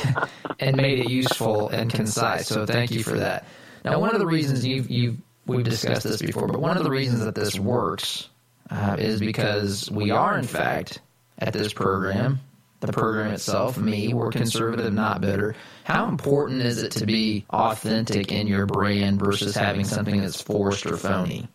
[0.60, 2.48] and made it useful and concise.
[2.48, 3.46] So thank you for that.
[3.84, 6.92] Now, one of the reasons you've you've we've discussed this before, but one of the
[6.92, 8.30] reasons that this works
[8.70, 11.02] uh, is because we are, in fact,
[11.40, 12.40] at this program,
[12.82, 15.56] the program itself, me, we're conservative, not bitter.
[15.84, 20.86] How important is it to be authentic in your brand versus having something that's forced
[20.86, 21.48] or phony?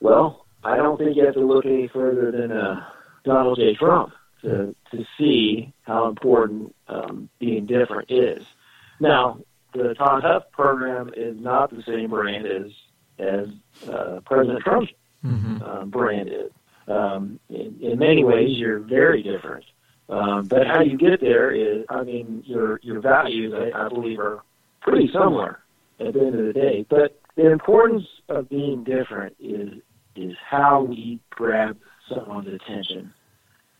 [0.00, 2.84] Well, I don't think you have to look any further than uh,
[3.24, 3.74] Donald J.
[3.74, 8.44] Trump to to see how important um, being different is.
[8.98, 9.38] Now,
[9.72, 12.72] the Todd Huff program is not the same brand as
[13.18, 13.48] as
[13.88, 14.92] uh, President Trump's
[15.24, 15.62] mm-hmm.
[15.62, 16.50] um, brand is.
[16.88, 19.64] Um, in, in many ways, you're very different.
[20.08, 24.18] Um, but how you get there is, I mean, your your values, I, I believe,
[24.18, 24.42] are
[24.80, 25.60] pretty similar
[26.00, 26.84] at the end of the day.
[26.88, 29.74] But the importance of being different is
[30.16, 31.76] is how we grab
[32.12, 33.12] someone's attention.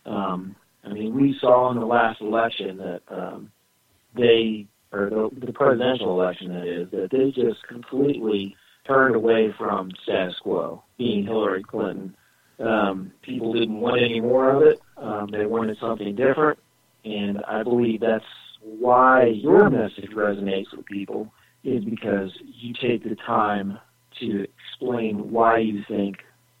[0.05, 3.51] Um, I mean, we saw in the last election that um,
[4.15, 8.55] they, or the, the presidential election that is, that they just completely
[8.87, 12.15] turned away from status quo, being Hillary Clinton.
[12.59, 14.79] Um, people didn't want any more of it.
[14.97, 16.59] Um, they wanted something different,
[17.05, 18.25] and I believe that's
[18.61, 21.31] why your message resonates with people
[21.63, 23.79] is because you take the time
[24.19, 24.47] to
[24.81, 26.17] explain why you think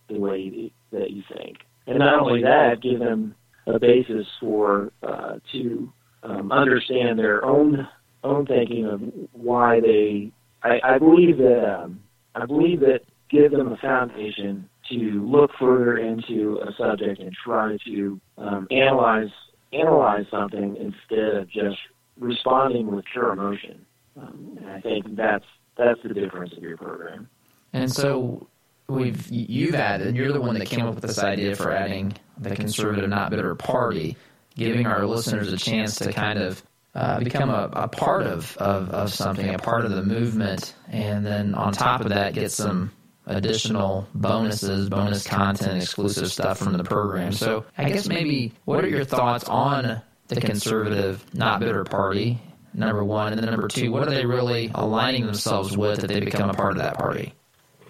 [0.09, 1.57] the way that you think.
[1.87, 3.35] And not only that, give them
[3.67, 5.91] a basis for uh, to
[6.23, 7.87] um, understand their own
[8.23, 9.01] own thinking of
[9.33, 10.31] why they.
[10.63, 11.99] I, I believe that um,
[12.35, 17.77] I believe that give them a foundation to look further into a subject and try
[17.85, 19.29] to um, analyze
[19.73, 21.77] analyze something instead of just
[22.19, 23.85] responding with pure emotion.
[24.17, 25.45] Um, and I think that's
[25.77, 27.27] that's the difference of your program.
[27.73, 28.47] And so
[28.87, 30.15] we've you've added.
[30.15, 33.55] You're the one that came up with this idea for adding the conservative, not bitter
[33.55, 34.17] party,
[34.55, 36.61] giving our listeners a chance to kind of
[36.93, 41.25] uh, become a, a part of, of, of something, a part of the movement, and
[41.25, 42.91] then on top of that, get some
[43.25, 47.31] additional bonuses, bonus content, exclusive stuff from the program.
[47.31, 52.41] So I guess maybe what are your thoughts on the conservative, not bitter party?
[52.73, 56.21] Number one, and then number two, what are they really aligning themselves with that they
[56.21, 57.33] become a part of that party?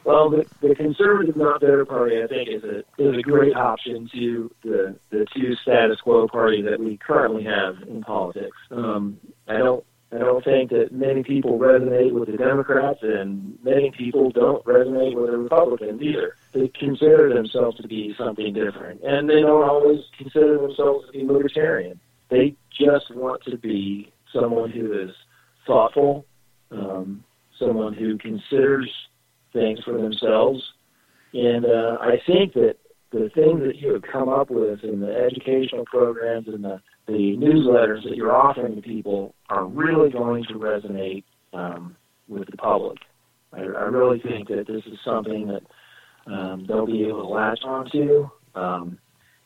[0.04, 4.10] Well, the, the conservative not bitter party, I think, is a is a great option
[4.14, 8.58] to the the two status quo party that we currently have in politics.
[8.72, 13.92] Um, I don't I don't think that many people resonate with the Democrats, and many
[13.92, 16.36] people don't resonate with the Republicans either.
[16.52, 21.24] They consider themselves to be something different, and they don't always consider themselves to be
[21.24, 22.00] libertarian.
[22.30, 25.12] They just want to be someone who is
[25.66, 26.26] thoughtful,
[26.72, 27.24] um,
[27.58, 28.90] someone who considers
[29.54, 30.62] things for themselves.
[31.34, 32.76] And uh, I think that
[33.12, 37.36] the things that you have come up with in the educational programs and the the
[37.38, 41.96] newsletters that you're offering to people are really going to resonate um,
[42.30, 42.98] with the public.
[43.54, 47.60] I, I really think that this is something that um, they'll be able to latch
[47.64, 48.30] onto.
[48.56, 48.98] Um,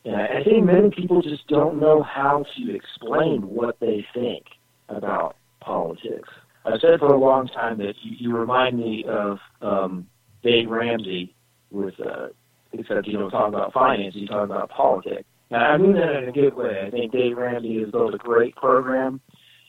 [0.04, 4.46] and I think many people just don't know how to explain what they think
[4.90, 6.30] about politics.
[6.66, 10.08] I've said for a long time that you, you remind me of um,
[10.44, 11.36] Dave Ramsey
[11.70, 12.28] with, uh,
[12.74, 15.26] except you don't talk about finance, you talk about politics.
[15.52, 16.84] Now, I mean that in a good way.
[16.86, 19.22] I think Dave Ramsey has built a great program,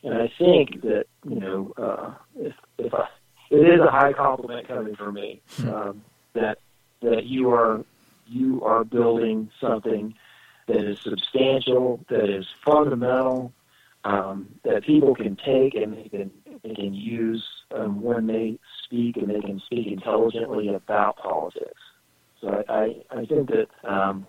[0.03, 3.07] and I think that you know uh, if if I,
[3.51, 5.69] it is a high compliment coming from me hmm.
[5.69, 6.57] um, that
[7.01, 7.85] that you are
[8.25, 10.15] you are building something
[10.67, 13.53] that is substantial, that is fundamental,
[14.07, 16.31] um, that people can take and they can
[16.63, 17.43] they can use
[17.75, 21.81] um, when they speak, and they can speak intelligently about politics.
[22.41, 24.25] So I I, I think that um,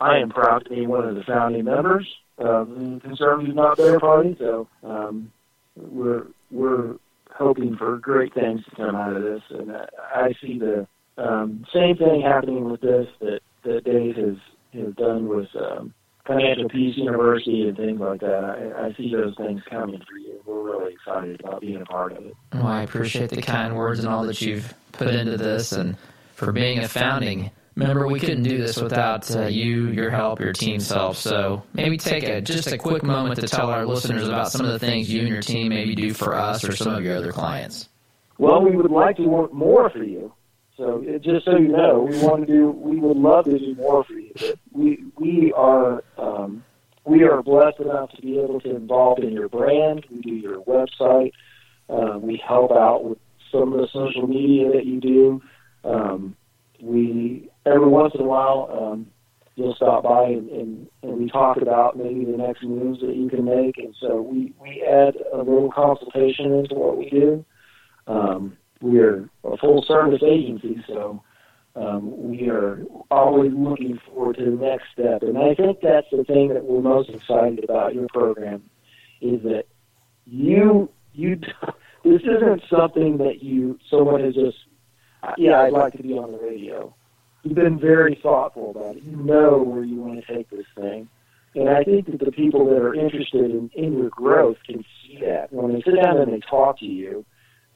[0.00, 2.06] I am proud to be one of the founding members
[2.38, 4.34] of the Conservative Not Bitter Party.
[4.38, 5.30] So um,
[5.76, 6.94] we're we're
[7.30, 10.86] hoping for great things to come out of this, and I see the
[11.18, 14.36] um, same thing happening with this that that Dave has
[14.72, 15.92] has done with um,
[16.28, 18.44] Financial Peace University and things like that.
[18.44, 20.40] I, I see those things coming for you.
[20.44, 22.34] We're really excited about being a part of it.
[22.52, 25.96] Well, I appreciate the kind words and all that you've put into this, and
[26.34, 30.52] for being a founding Remember, we couldn't do this without uh, you, your help, your
[30.52, 31.14] team's help.
[31.14, 34.72] So maybe take a just a quick moment to tell our listeners about some of
[34.72, 37.30] the things you and your team maybe do for us or some of your other
[37.30, 37.88] clients.
[38.36, 40.32] Well, we would like to work more for you.
[40.78, 42.70] So just so you know, we want to do.
[42.70, 44.32] We would love to do more for you.
[44.70, 46.64] We we are um,
[47.04, 50.06] we are blessed enough to be able to involve in your brand.
[50.08, 51.32] We do your website.
[51.90, 53.18] Uh, we help out with
[53.50, 55.42] some of the social media that you do.
[55.82, 56.36] Um,
[56.80, 59.08] we every once in a while um,
[59.56, 63.28] you'll stop by and, and, and we talk about maybe the next moves that you
[63.28, 67.44] can make, and so we we add a little consultation into what we do.
[68.06, 71.22] Um, we are a full service agency, so
[71.76, 75.22] um, we are always looking forward to the next step.
[75.22, 78.62] And I think that's the thing that we're most excited about your program
[79.20, 79.64] is that
[80.26, 81.36] you you
[82.04, 84.58] this isn't something that you someone has just
[85.36, 86.94] yeah, I'd like to be on the radio.
[87.42, 89.02] You've been very thoughtful about it.
[89.02, 91.08] You know where you want to take this thing.
[91.54, 95.18] And I think that the people that are interested in, in your growth can see
[95.22, 95.52] that.
[95.52, 97.24] When they sit down and they talk to you,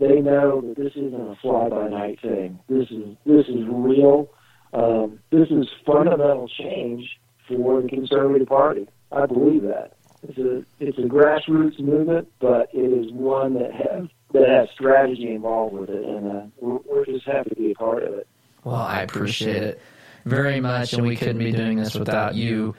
[0.03, 2.59] they know that this isn't a fly by night thing.
[2.69, 4.29] This is this is real.
[4.73, 8.88] Um, this is fundamental change for the Conservative Party.
[9.11, 9.97] I believe that.
[10.23, 15.31] It's a it's a grassroots movement, but it is one that has that has strategy
[15.31, 18.27] involved with it, and uh, we're, we're just happy to be a part of it.
[18.65, 19.81] Well, I appreciate it
[20.25, 22.75] very much, and we couldn't be doing this without you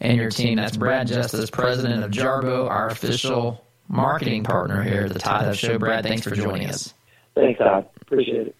[0.00, 0.56] and your team.
[0.56, 5.56] That's Brad Justice, president of Jarbo, our official marketing partner here at the Todd Huff
[5.56, 5.78] Show.
[5.78, 6.94] Brad, thanks for joining us.
[7.34, 7.88] Thanks, Todd.
[8.00, 8.56] Appreciate it.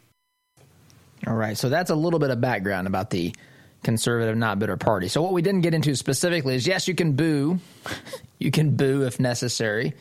[1.27, 3.35] All right, so that's a little bit of background about the
[3.83, 5.09] conservative not bitter party.
[5.09, 7.59] So what we didn't get into specifically is yes, you can boo,
[8.39, 9.95] you can boo if necessary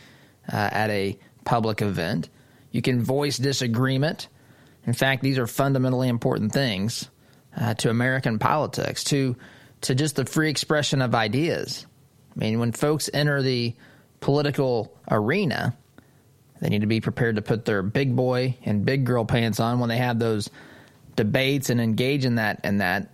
[0.51, 2.29] uh, at a public event.
[2.71, 4.27] You can voice disagreement.
[4.85, 7.09] In fact, these are fundamentally important things
[7.55, 9.35] uh, to American politics, to
[9.81, 11.85] to just the free expression of ideas.
[12.35, 13.75] I mean, when folks enter the
[14.21, 15.75] political arena,
[16.61, 19.79] they need to be prepared to put their big boy and big girl pants on
[19.79, 20.49] when they have those
[21.15, 23.09] debates and engage in that in that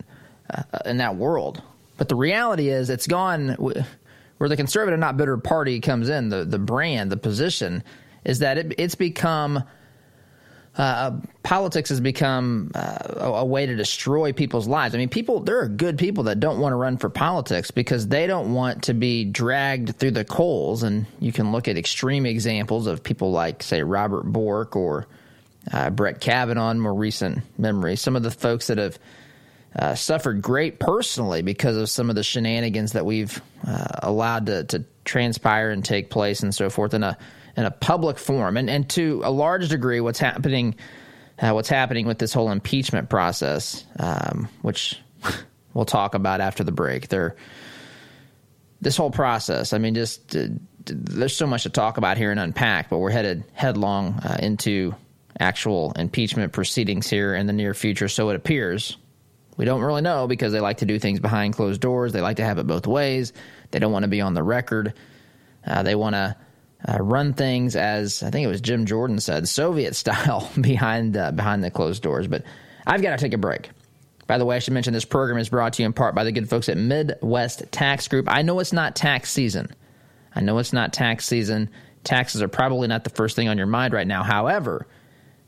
[0.54, 1.64] uh, in that world.
[1.98, 6.30] But the reality is, it's gone where the conservative, not bitter party comes in.
[6.30, 7.84] The the brand, the position
[8.24, 9.64] is that it, it's become
[10.78, 11.12] uh,
[11.42, 14.94] politics has become uh, a, a, way to destroy people's lives.
[14.94, 18.08] I mean, people there are good people that don't want to run for politics because
[18.08, 20.84] they don't want to be dragged through the coals.
[20.84, 25.08] And you can look at extreme examples of people like, say, Robert Bork or
[25.72, 27.96] uh, Brett Kavanaugh, in more recent memory.
[27.96, 29.00] Some of the folks that have
[29.76, 34.64] uh, suffered great personally because of some of the shenanigans that we've uh, allowed to,
[34.66, 37.18] to transpire and take place and so forth in a
[37.58, 40.76] in a public forum, and and to a large degree, what's happening,
[41.40, 45.00] uh, what's happening with this whole impeachment process, um, which
[45.74, 47.10] we'll talk about after the break.
[47.10, 47.36] There,
[48.80, 50.48] this whole process, I mean, just uh,
[50.86, 54.96] there's so much to talk about here and unpack, but we're headed headlong uh, into
[55.40, 58.98] actual impeachment proceedings here in the near future, so it appears.
[59.58, 62.14] We don't really know because they like to do things behind closed doors.
[62.14, 63.34] They like to have it both ways.
[63.72, 64.94] They don't want to be on the record.
[65.66, 66.36] Uh, they want to
[66.88, 71.32] uh, run things as I think it was Jim Jordan said, Soviet style behind uh,
[71.32, 72.28] behind the closed doors.
[72.28, 72.44] But
[72.86, 73.70] I've got to take a break.
[74.28, 76.26] By the way, I should mention this program is brought to you in part by
[76.26, 78.28] the good folks at Midwest Tax Group.
[78.30, 79.74] I know it's not tax season.
[80.36, 81.70] I know it's not tax season.
[82.04, 84.24] Taxes are probably not the first thing on your mind right now.
[84.24, 84.88] However,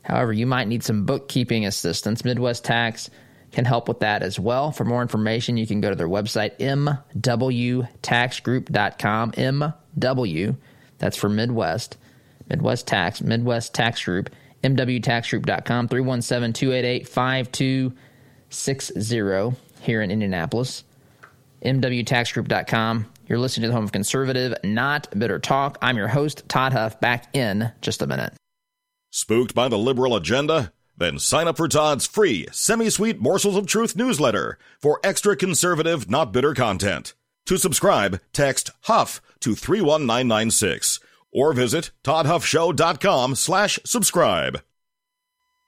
[0.02, 2.24] however, you might need some bookkeeping assistance.
[2.24, 3.10] Midwest Tax
[3.52, 4.72] can help with that as well.
[4.72, 9.32] For more information, you can go to their website, mwtaxgroup.com.
[9.32, 10.56] MW,
[11.00, 11.96] that's for Midwest,
[12.48, 14.30] Midwest Tax, Midwest Tax Group,
[14.62, 20.84] mwtaxgroup.com, 317 288 5260 here in Indianapolis.
[21.64, 23.06] mwtaxgroup.com.
[23.26, 25.78] You're listening to the home of conservative, not bitter talk.
[25.80, 28.34] I'm your host, Todd Huff, back in just a minute.
[29.10, 30.72] Spooked by the liberal agenda?
[30.96, 36.10] Then sign up for Todd's free, semi sweet Morsels of Truth newsletter for extra conservative,
[36.10, 37.14] not bitter content.
[37.46, 41.00] To subscribe, text HUFF to 31996
[41.32, 44.60] or visit toddhuffshow.com slash subscribe.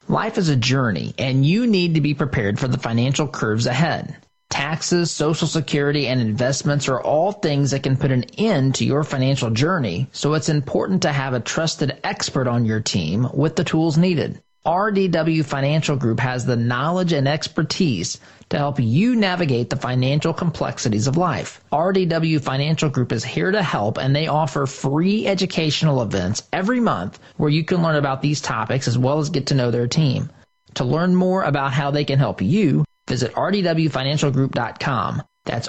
[0.09, 4.17] Life is a journey, and you need to be prepared for the financial curves ahead.
[4.51, 9.05] Taxes, Social Security, and investments are all things that can put an end to your
[9.05, 13.65] financial journey, so it's important to have a trusted expert on your team with the
[13.65, 14.43] tools needed.
[14.65, 21.09] RDW Financial Group has the knowledge and expertise to help you navigate the financial complexities
[21.09, 21.61] of life.
[21.73, 27.19] RDW Financial Group is here to help and they offer free educational events every month
[27.39, 30.31] where you can learn about these topics as well as get to know their team.
[30.75, 35.23] To learn more about how they can help you, visit rdwfinancialgroup.com.
[35.45, 35.69] That's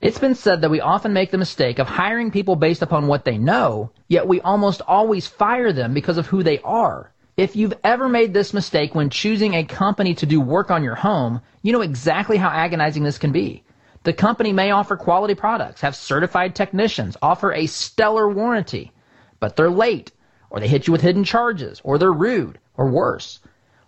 [0.00, 3.26] It's been said that we often make the mistake of hiring people based upon what
[3.26, 7.12] they know, yet we almost always fire them because of who they are.
[7.36, 10.94] If you've ever made this mistake when choosing a company to do work on your
[10.94, 13.64] home, you know exactly how agonizing this can be.
[14.02, 18.92] The company may offer quality products, have certified technicians, offer a stellar warranty,
[19.40, 20.10] but they're late,
[20.48, 23.40] or they hit you with hidden charges, or they're rude, or worse.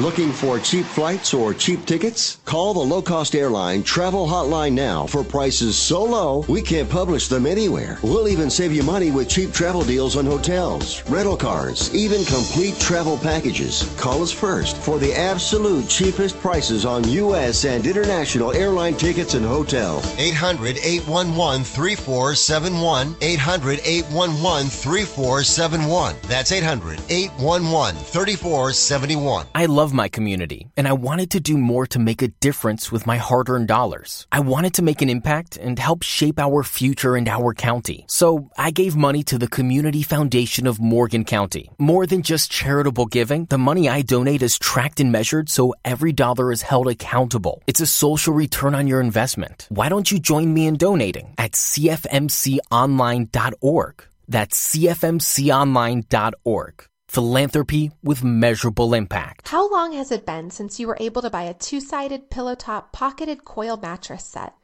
[0.01, 2.39] Looking for cheap flights or cheap tickets?
[2.47, 7.29] Call the low cost airline travel hotline now for prices so low we can't publish
[7.29, 7.99] them anywhere.
[8.03, 12.81] We'll even save you money with cheap travel deals on hotels, rental cars, even complete
[12.81, 13.95] travel packages.
[14.01, 17.67] Call us first for the absolute cheapest prices on U.S.
[17.67, 20.11] and international airline tickets and hotels.
[20.19, 23.17] 800 811 3471.
[23.21, 26.17] 800 811 3471.
[26.23, 29.47] That's 800 811 3471.
[29.55, 33.07] I love my community, and I wanted to do more to make a difference with
[33.07, 34.27] my hard earned dollars.
[34.33, 38.05] I wanted to make an impact and help shape our future and our county.
[38.09, 41.71] So I gave money to the Community Foundation of Morgan County.
[41.79, 46.13] More than just charitable giving, the money I donate is tracked and measured so every
[46.13, 47.63] dollar is held accountable.
[47.67, 49.67] It's a social return on your investment.
[49.71, 54.05] Why don't you join me in donating at CFMConline.org?
[54.29, 56.90] That's CFMConline.org.
[57.11, 59.49] Philanthropy with measurable impact.
[59.49, 62.55] How long has it been since you were able to buy a two sided pillow
[62.55, 64.55] top pocketed coil mattress set?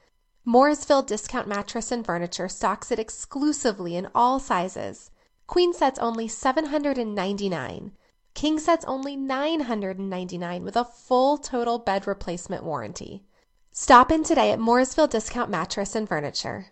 [0.47, 5.11] Mooresville Discount Mattress and Furniture stocks it exclusively in all sizes.
[5.49, 7.91] Queen sets only 799.
[8.35, 13.25] King sets only 999 with a full total bed replacement warranty.
[13.73, 16.67] Stop in today at Mooresville Discount Mattress and Furniture.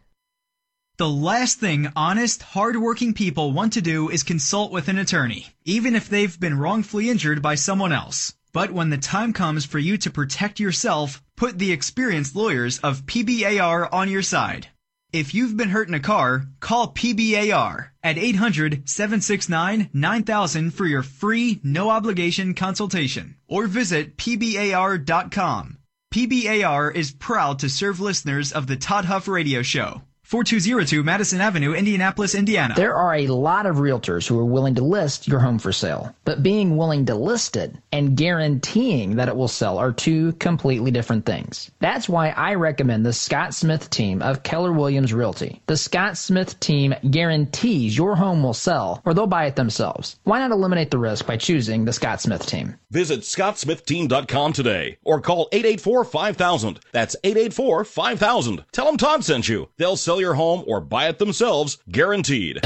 [0.97, 5.97] The last thing honest, hardworking people want to do is consult with an attorney, even
[5.97, 8.35] if they've been wrongfully injured by someone else.
[8.53, 13.07] But when the time comes for you to protect yourself, put the experienced lawyers of
[13.07, 14.69] PBAR on your side.
[15.13, 21.91] If you've been hurt in a car, call PBAR at 800-769-9000 for your free, no
[21.91, 25.79] obligation consultation or visit PBAR.com.
[26.15, 30.03] PBAR is proud to serve listeners of the Todd Huff Radio Show.
[30.25, 32.75] 4202 Madison Avenue, Indianapolis, Indiana.
[32.75, 36.15] There are a lot of realtors who are willing to list your home for sale,
[36.25, 40.91] but being willing to list it and guaranteeing that it will sell are two completely
[40.91, 41.71] different things.
[41.79, 45.61] That's why I recommend the Scott Smith team of Keller Williams Realty.
[45.67, 50.17] The Scott Smith team guarantees your home will sell or they'll buy it themselves.
[50.25, 52.77] Why not eliminate the risk by choosing the Scott Smith team?
[52.91, 56.79] Visit scottsmithteam.com today or call 884-5000.
[56.93, 58.65] That's 884-5000.
[58.73, 59.69] Tell them Todd sent you.
[59.77, 62.61] They'll sell your home or buy it themselves, guaranteed.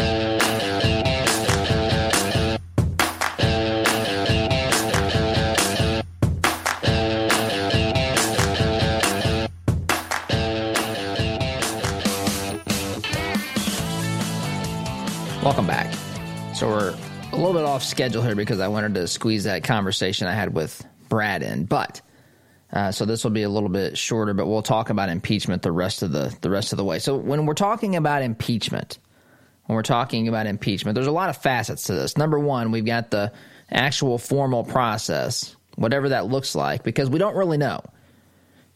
[15.48, 15.94] Welcome back.
[16.54, 16.94] So we're
[17.32, 20.52] a little bit off schedule here because I wanted to squeeze that conversation I had
[20.52, 22.02] with Brad in, but
[22.72, 25.72] uh, so this will be a little bit shorter, but we'll talk about impeachment the
[25.72, 26.98] rest of the the rest of the way.
[26.98, 28.98] So when we're talking about impeachment,
[29.66, 32.16] when we're talking about impeachment, there's a lot of facets to this.
[32.18, 33.32] Number one, we've got the
[33.70, 37.80] actual formal process, whatever that looks like, because we don't really know.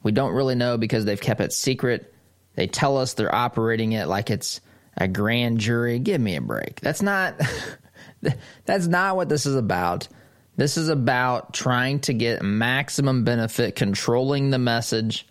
[0.02, 2.14] We don't really know because they've kept it secret.
[2.54, 4.60] They tell us they're operating it like it's
[4.96, 5.98] a grand jury.
[5.98, 6.80] Give me a break.
[6.80, 7.40] That's not
[8.64, 10.08] that's not what this is about.
[10.56, 15.26] This is about trying to get maximum benefit, controlling the message.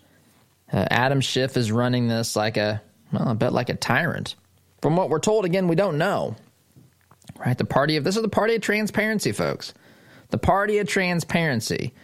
[0.72, 4.34] Uh, Adam Schiff is running this like a, well, I bet like a tyrant.
[4.80, 6.34] From what we're told, again, we don't know.
[7.38, 7.56] Right?
[7.56, 9.74] The party of, this is the party of transparency, folks.
[10.30, 11.94] The party of transparency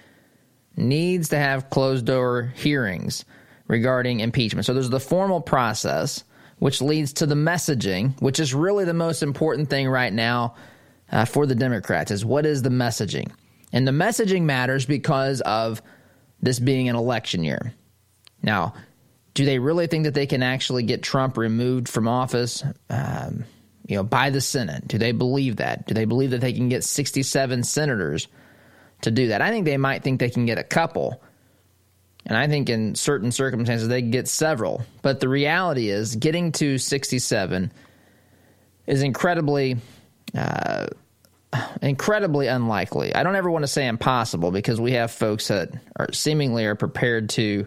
[0.76, 3.24] needs to have closed door hearings
[3.66, 4.64] regarding impeachment.
[4.64, 6.22] So there's the formal process,
[6.58, 10.54] which leads to the messaging, which is really the most important thing right now
[11.10, 13.30] uh, for the Democrats is what is the messaging?
[13.72, 15.82] And the messaging matters because of
[16.40, 17.74] this being an election year.
[18.42, 18.74] Now,
[19.34, 23.44] do they really think that they can actually get Trump removed from office, um,
[23.86, 24.88] you know, by the Senate?
[24.88, 25.86] Do they believe that?
[25.86, 28.28] Do they believe that they can get 67 senators
[29.02, 29.42] to do that?
[29.42, 31.22] I think they might think they can get a couple.
[32.26, 34.82] And I think in certain circumstances they get several.
[35.02, 37.72] But the reality is getting to 67
[38.86, 39.76] is incredibly
[40.34, 40.86] uh,
[41.82, 43.14] incredibly unlikely.
[43.14, 46.74] I don't ever want to say impossible because we have folks that are seemingly are
[46.74, 47.66] prepared to,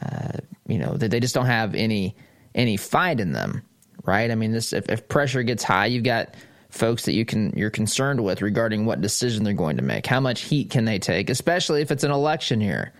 [0.00, 2.16] uh, you know, that they just don't have any
[2.54, 3.62] any fight in them,
[4.04, 4.30] right?
[4.30, 6.34] I mean, this if, if pressure gets high, you've got
[6.70, 10.06] folks that you can you're concerned with regarding what decision they're going to make.
[10.06, 12.92] How much heat can they take, especially if it's an election year?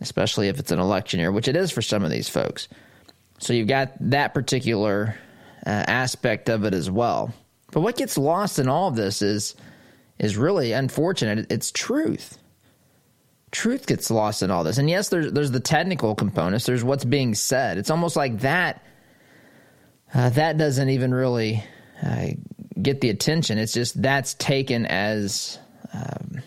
[0.00, 2.68] Especially if it's an election year, which it is for some of these folks.
[3.38, 5.16] So you've got that particular
[5.66, 7.32] uh, aspect of it as well.
[7.72, 9.54] But what gets lost in all of this is
[10.18, 11.50] is really unfortunate.
[11.50, 12.38] It's truth.
[13.50, 14.78] Truth gets lost in all this.
[14.78, 16.66] And yes, there's there's the technical components.
[16.66, 17.78] There's what's being said.
[17.78, 18.82] It's almost like that
[20.14, 21.62] uh, that doesn't even really
[22.02, 22.28] uh,
[22.80, 23.58] get the attention.
[23.58, 25.58] It's just that's taken as
[25.92, 26.42] um,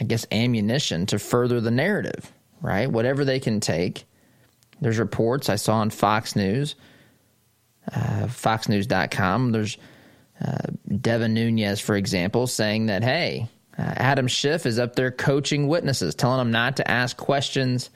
[0.00, 2.90] I guess ammunition to further the narrative, right?
[2.90, 4.04] Whatever they can take.
[4.80, 6.74] There's reports I saw on Fox News,
[7.92, 9.52] uh, FoxNews.com.
[9.52, 9.78] There's
[10.40, 10.68] uh,
[11.00, 16.14] Devin Nunes, for example, saying that, hey, uh, Adam Schiff is up there coaching witnesses,
[16.14, 17.90] telling them not to ask questions.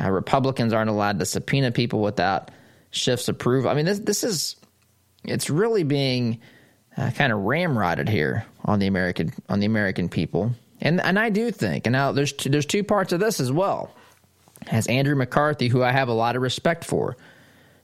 [0.00, 2.50] Uh, Republicans aren't allowed to subpoena people without
[2.90, 3.70] Schiff's approval.
[3.70, 4.56] I mean, this this is
[5.24, 6.40] it's really being
[6.96, 11.30] uh, kind of ramrodded here on the American on the American people, and and I
[11.30, 13.94] do think, and now there's two, there's two parts of this as well,
[14.70, 17.16] as Andrew McCarthy, who I have a lot of respect for,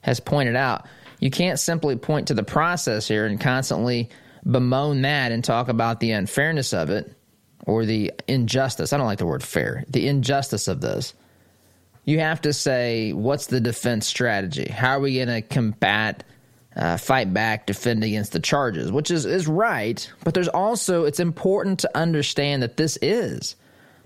[0.02, 0.86] has pointed out
[1.20, 4.08] you can't simply point to the process here and constantly
[4.48, 7.12] bemoan that and talk about the unfairness of it
[7.66, 8.92] or the injustice.
[8.92, 11.14] I don't like the word fair, the injustice of this.
[12.04, 14.66] You have to say, what's the defense strategy?
[14.70, 16.24] How are we going to combat,
[16.74, 18.90] uh, fight back, defend against the charges?
[18.90, 23.56] Which is, is right, but there's also, it's important to understand that this is,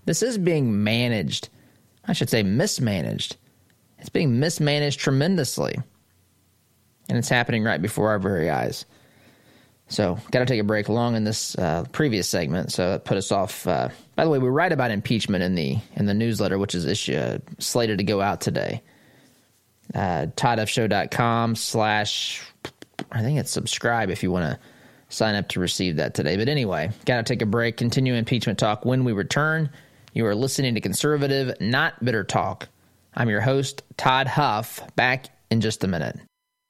[0.05, 1.49] this is being managed.
[2.05, 3.37] I should say mismanaged.
[3.99, 5.77] It's being mismanaged tremendously
[7.09, 8.85] and it's happening right before our very eyes.
[9.89, 13.19] So, got to take a break long in this uh, previous segment, so that put
[13.19, 13.67] us off.
[13.67, 16.87] Uh, by the way, we write about impeachment in the in the newsletter, which is
[16.87, 18.83] issue, uh, slated to go out today.
[19.95, 22.43] Uh, ToddHuffShow.com slash,
[23.11, 24.59] I think it's subscribe if you want to
[25.11, 26.37] sign up to receive that today.
[26.37, 27.77] But anyway, got to take a break.
[27.77, 29.69] Continue impeachment talk when we return.
[30.15, 32.69] You are listening to Conservative, Not Bitter Talk.
[33.15, 36.19] I'm your host, Todd Huff, back in just a minute.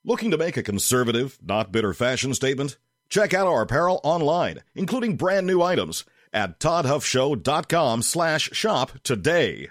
[0.05, 2.77] Looking to make a conservative, not bitter fashion statement?
[3.09, 9.69] Check out our apparel online, including brand new items at toddhuffshow.com slash shop today.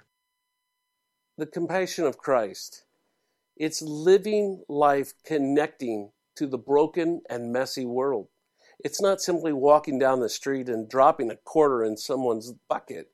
[1.38, 2.86] The compassion of Christ
[3.57, 8.29] It's living life connecting to the broken and messy world.
[8.79, 13.11] It's not simply walking down the street and dropping a quarter in someone's bucket.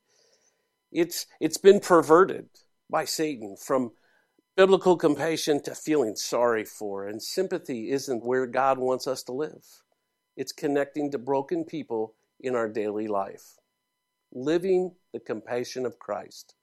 [0.92, 2.48] It's, it's been perverted
[2.88, 3.90] by Satan from
[4.58, 7.06] biblical compassion to feeling sorry for.
[7.06, 9.64] And sympathy isn't where God wants us to live,
[10.36, 13.54] it's connecting to broken people in our daily life.
[14.32, 16.56] Living the compassion of Christ.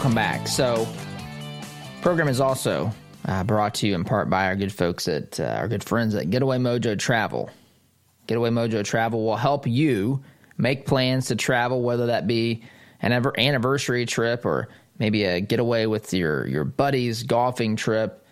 [0.01, 0.49] Welcome back.
[0.49, 0.89] So,
[2.01, 2.91] program is also
[3.27, 6.15] uh, brought to you in part by our good folks at uh, our good friends
[6.15, 7.51] at Getaway Mojo Travel.
[8.27, 10.23] Getaway Mojo Travel will help you
[10.57, 12.63] make plans to travel, whether that be
[13.03, 18.25] an anniversary trip or maybe a getaway with your your buddies, golfing trip,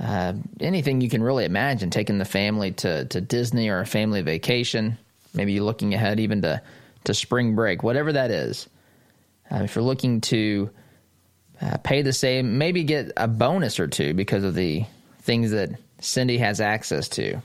[0.00, 1.90] uh, anything you can really imagine.
[1.90, 4.96] Taking the family to to Disney or a family vacation.
[5.34, 6.62] Maybe you're looking ahead even to
[7.04, 8.66] to spring break, whatever that is.
[9.50, 10.70] Uh, if you're looking to
[11.62, 14.84] uh, pay the same, maybe get a bonus or two because of the
[15.20, 17.40] things that Cindy has access to,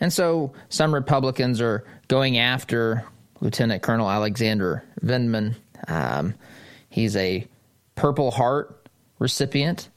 [0.00, 3.04] And so some Republicans are going after
[3.40, 5.54] Lieutenant Colonel Alexander Vindman.
[5.88, 6.34] Um,
[6.88, 7.46] he's a
[7.94, 9.88] Purple Heart recipient.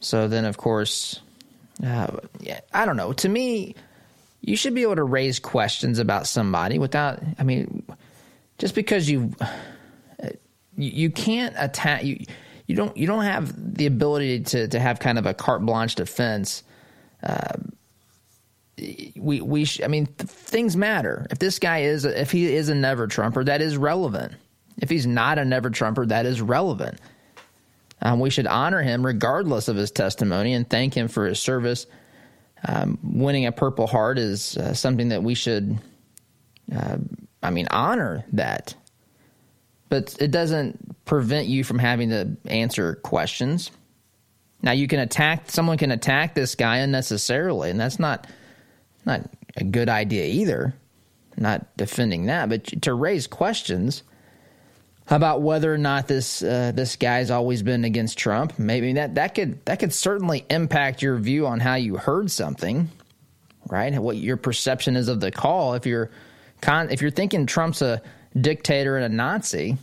[0.00, 1.20] So then, of course,
[1.84, 2.18] uh,
[2.72, 3.12] I don't know.
[3.12, 3.74] To me,
[4.40, 7.84] you should be able to raise questions about somebody without, I mean,
[8.58, 9.32] just because you
[10.76, 12.24] you can't attack you
[12.68, 15.96] you don't you don't have the ability to to have kind of a carte blanche
[15.96, 16.62] defense.
[17.22, 17.56] Uh,
[19.16, 21.26] we we sh- I mean th- things matter.
[21.30, 24.34] If this guy is if he is a never Trumper, that is relevant.
[24.76, 27.00] If he's not a never Trumper, that is relevant.
[28.02, 31.86] Um, we should honor him regardless of his testimony and thank him for his service.
[32.66, 35.78] Um, winning a Purple Heart is uh, something that we should,
[36.74, 36.98] uh,
[37.42, 38.74] I mean, honor that
[39.88, 43.70] but it doesn't prevent you from having to answer questions.
[44.62, 48.26] Now you can attack someone can attack this guy unnecessarily, and that's not
[49.06, 49.22] not
[49.56, 50.74] a good idea either.
[51.36, 54.02] Not defending that, but to raise questions
[55.10, 59.34] about whether or not this uh, this guy's always been against Trump, maybe that that
[59.36, 62.90] could that could certainly impact your view on how you heard something.
[63.70, 63.94] right?
[63.98, 65.74] What your perception is of the call.
[65.74, 66.10] If you're
[66.60, 68.02] con- if you're thinking Trump's a
[68.38, 69.76] dictator and a Nazi,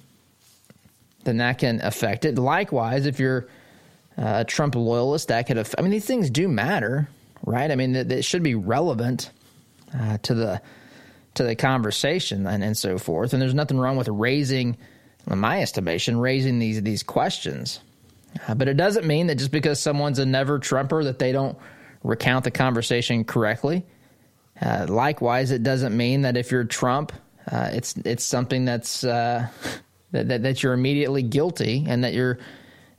[1.24, 2.38] then that can affect it.
[2.38, 3.48] Likewise, if you're
[4.18, 5.80] a Trump loyalist, that could affect.
[5.80, 7.10] I mean, these things do matter,
[7.44, 7.70] right?
[7.70, 9.30] I mean, it should be relevant
[9.98, 10.62] uh, to the
[11.36, 13.34] to the conversation and, and so forth.
[13.34, 14.78] And there's nothing wrong with raising,
[15.30, 17.80] in my estimation, raising these these questions.
[18.48, 21.58] Uh, but it doesn't mean that just because someone's a never Trumper that they don't
[22.04, 23.86] recount the conversation correctly.
[24.62, 27.12] Uh, likewise, it doesn't mean that if you're Trump,
[27.52, 29.48] uh, it's it's something that's uh,
[30.12, 32.40] that, that, that you're immediately guilty and that you're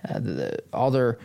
[0.09, 1.19] uh, the, all their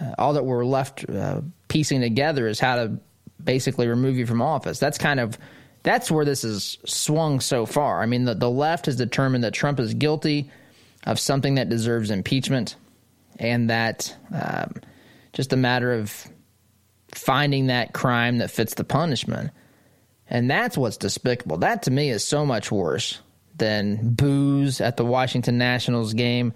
[0.00, 2.98] uh, all that we're left uh, piecing together is how to
[3.42, 4.78] basically remove you from office.
[4.78, 5.38] That's kind of
[5.82, 8.02] that's where this has swung so far.
[8.02, 10.50] I mean, the, the left has determined that Trump is guilty
[11.06, 12.76] of something that deserves impeachment,
[13.38, 14.74] and that um,
[15.32, 16.26] just a matter of
[17.12, 19.50] finding that crime that fits the punishment.
[20.28, 21.58] And that's what's despicable.
[21.58, 23.20] That to me is so much worse
[23.56, 26.52] than boos at the Washington Nationals game.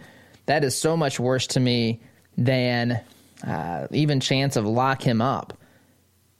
[0.46, 2.00] That is so much worse to me
[2.36, 3.00] than
[3.46, 5.58] uh, even chance of lock him up.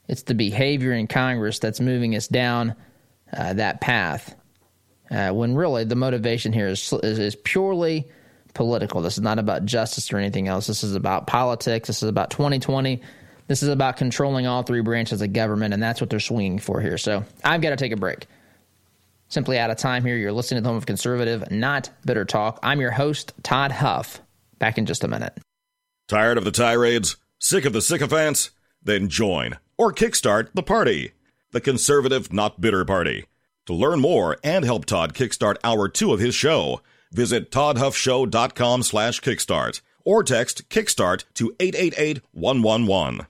[0.07, 2.75] It's the behavior in Congress that's moving us down
[3.31, 4.35] uh, that path.
[5.11, 8.07] Uh, when really the motivation here is, is, is purely
[8.53, 9.01] political.
[9.01, 10.67] This is not about justice or anything else.
[10.67, 11.87] This is about politics.
[11.87, 13.01] This is about 2020.
[13.49, 16.79] This is about controlling all three branches of government, and that's what they're swinging for
[16.79, 16.99] here.
[16.99, 18.27] So I've got to take a break.
[19.27, 20.15] Simply out of time here.
[20.15, 22.59] You're listening to the Home of Conservative, not Bitter Talk.
[22.61, 24.21] I'm your host, Todd Huff.
[24.59, 25.35] Back in just a minute.
[26.07, 27.17] Tired of the tirades?
[27.39, 28.51] Sick of the sycophants?
[28.83, 31.13] Then join or kickstart the party.
[31.51, 33.25] The Conservative Not Bitter Party.
[33.65, 36.81] To learn more and help Todd kickstart hour two of his show,
[37.11, 43.25] visit toddhuffshow.com slash kickstart or text kickstart to 888 111.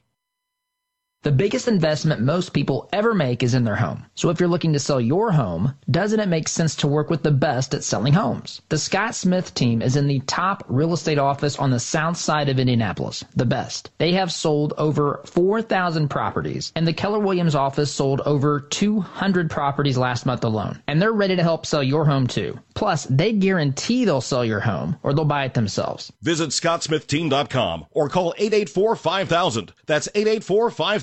[1.21, 4.05] The biggest investment most people ever make is in their home.
[4.15, 7.23] So if you're looking to sell your home, doesn't it make sense to work with
[7.23, 8.61] the best at selling homes?
[8.69, 12.47] The Scott Smith team is in the top real estate office on the south side
[12.47, 13.91] of Indianapolis, the best.
[13.97, 19.97] They have sold over 4,000 properties, and the Keller Williams office sold over 200 properties
[19.97, 20.81] last month alone.
[20.87, 22.57] And they're ready to help sell your home too.
[22.75, 26.13] Plus, they guarantee they'll sell your home or they'll buy it themselves.
[26.21, 29.71] Visit scottsmithteam.com or call 884-5000.
[29.85, 30.07] That's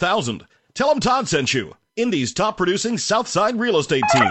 [0.07, 0.47] 884-5000.
[0.75, 1.75] Tell them Todd sent you.
[1.97, 4.31] Indy's top producing Southside real estate team.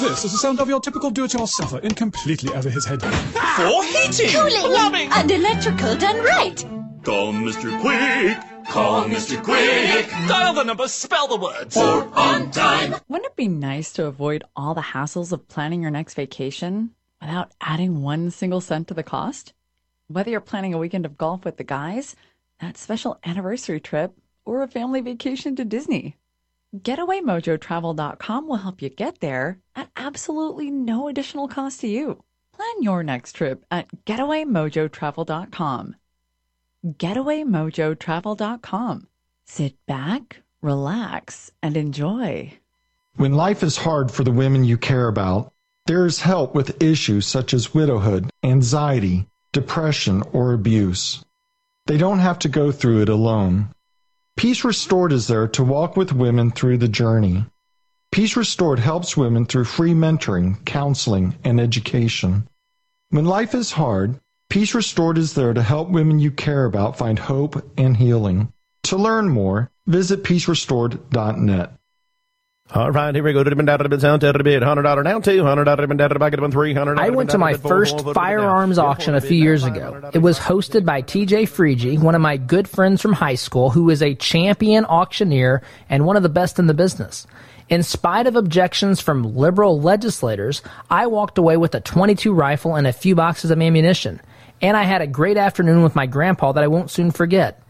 [0.00, 3.00] This is the sound of your typical do-it-yourselfer in completely over his head.
[3.00, 5.08] For heating, Plumbing.
[5.12, 6.64] and electrical done right.
[7.04, 7.80] Call Mr.
[7.80, 8.36] Quick.
[8.68, 9.40] Call Mr.
[9.42, 10.08] Quick.
[10.26, 11.74] Dial the number, spell the words.
[11.74, 12.96] For on time.
[13.08, 16.90] Wouldn't it be nice to avoid all the hassles of planning your next vacation
[17.20, 19.52] without adding one single cent to the cost?
[20.08, 22.16] Whether you're planning a weekend of golf with the guys,
[22.64, 24.14] that special anniversary trip,
[24.46, 26.16] or a family vacation to Disney.
[26.74, 32.24] GetawayMojoTravel.com will help you get there at absolutely no additional cost to you.
[32.56, 35.96] Plan your next trip at GetawayMojoTravel.com.
[36.86, 39.08] GetawayMojoTravel.com.
[39.44, 42.54] Sit back, relax, and enjoy.
[43.16, 45.52] When life is hard for the women you care about,
[45.86, 51.22] there is help with issues such as widowhood, anxiety, depression, or abuse.
[51.86, 53.68] They don't have to go through it alone.
[54.36, 57.44] Peace Restored is there to walk with women through the journey.
[58.10, 62.48] Peace Restored helps women through free mentoring, counseling, and education.
[63.10, 64.18] When life is hard,
[64.48, 68.52] Peace Restored is there to help women you care about find hope and healing.
[68.84, 71.72] To learn more, visit peacerestored.net.
[72.72, 73.44] All right, here we go.
[73.44, 74.62] To the down to the sound to the bid.
[74.62, 76.98] Hundred dollar down two hundred dollar down to back at three hundred.
[76.98, 80.10] I went to my first firearms auction a few years ago.
[80.14, 83.90] It was hosted by TJ Freije, one of my good friends from high school, who
[83.90, 87.26] is a champion auctioneer and one of the best in the business.
[87.68, 92.86] In spite of objections from liberal legislators, I walked away with a 22 rifle and
[92.86, 94.22] a few boxes of ammunition.
[94.62, 97.60] And I had a great afternoon with my grandpa that I won't soon forget.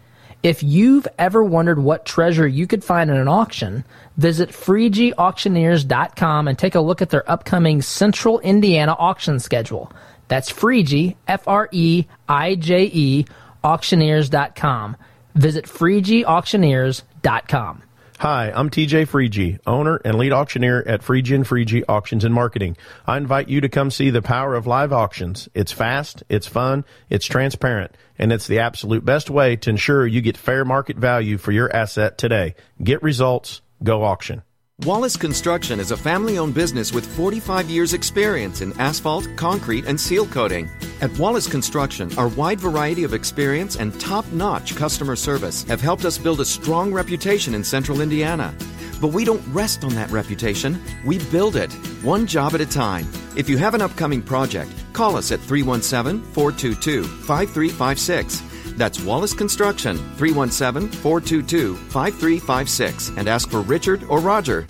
[0.44, 3.82] If you've ever wondered what treasure you could find in an auction,
[4.18, 9.90] visit FreijeAuctioneers.com and take a look at their upcoming Central Indiana auction schedule.
[10.28, 13.24] That's Freije, F-R-E-I-J-E,
[13.64, 14.96] auctioneers.com.
[15.34, 17.82] Visit FreijeAuctioneers.com.
[18.20, 22.76] Hi, I'm TJ Freije, owner and lead auctioneer at Freije and Freije Auctions and Marketing.
[23.08, 25.48] I invite you to come see the power of live auctions.
[25.52, 30.20] It's fast, it's fun, it's transparent, and it's the absolute best way to ensure you
[30.20, 32.54] get fair market value for your asset today.
[32.82, 34.42] Get results, go auction.
[34.82, 39.98] Wallace Construction is a family owned business with 45 years' experience in asphalt, concrete, and
[39.98, 40.68] seal coating.
[41.00, 46.04] At Wallace Construction, our wide variety of experience and top notch customer service have helped
[46.04, 48.52] us build a strong reputation in central Indiana.
[49.00, 51.72] But we don't rest on that reputation, we build it,
[52.02, 53.06] one job at a time.
[53.36, 58.53] If you have an upcoming project, call us at 317 422 5356.
[58.76, 64.66] That's Wallace Construction, 317 422 5356, and ask for Richard or Roger.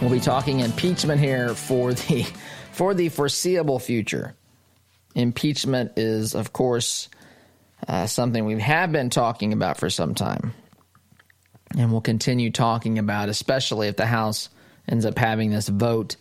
[0.00, 2.26] We'll be talking impeachment here for the
[2.72, 4.34] for the foreseeable future.
[5.14, 7.08] Impeachment is, of course,
[7.88, 10.52] uh, something we have been talking about for some time,
[11.76, 14.48] and we'll continue talking about, especially if the House
[14.88, 16.16] ends up having this vote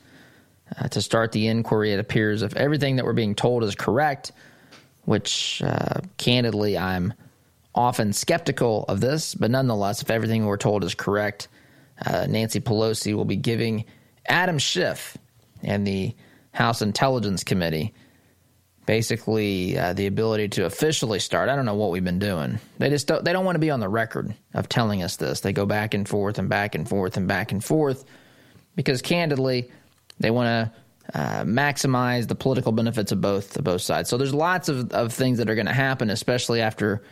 [0.77, 1.93] uh, to start the inquiry.
[1.93, 4.31] It appears if everything that we're being told is correct,
[5.05, 7.13] which uh, candidly I'm
[7.75, 11.47] often skeptical of this, but nonetheless, if everything we're told is correct,
[12.05, 13.85] uh, Nancy Pelosi will be giving
[14.27, 15.17] Adam Schiff
[15.61, 16.15] and the
[16.51, 17.93] House Intelligence Committee
[18.85, 21.49] basically uh, the ability to officially start.
[21.49, 22.59] I don't know what we've been doing.
[22.77, 25.39] They just don't, they don't want to be on the record of telling us this.
[25.41, 28.03] They go back and forth and back and forth and back and forth
[28.75, 29.71] because candidly,
[30.19, 34.09] they want to uh, maximize the political benefits of both of both sides.
[34.09, 37.03] So there's lots of, of things that are going to happen, especially after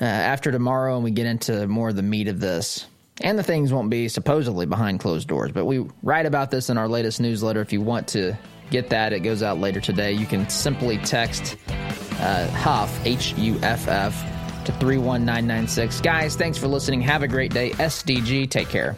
[0.00, 2.86] uh, after tomorrow, and we get into more of the meat of this.
[3.20, 6.78] And the things won't be supposedly behind closed doors, but we write about this in
[6.78, 7.60] our latest newsletter.
[7.60, 8.36] If you want to
[8.72, 10.12] get that, it goes out later today.
[10.12, 11.56] You can simply text
[12.18, 16.00] uh, Huff H U F F to three one nine nine six.
[16.00, 17.02] Guys, thanks for listening.
[17.02, 17.70] Have a great day.
[17.70, 18.96] SDG, take care.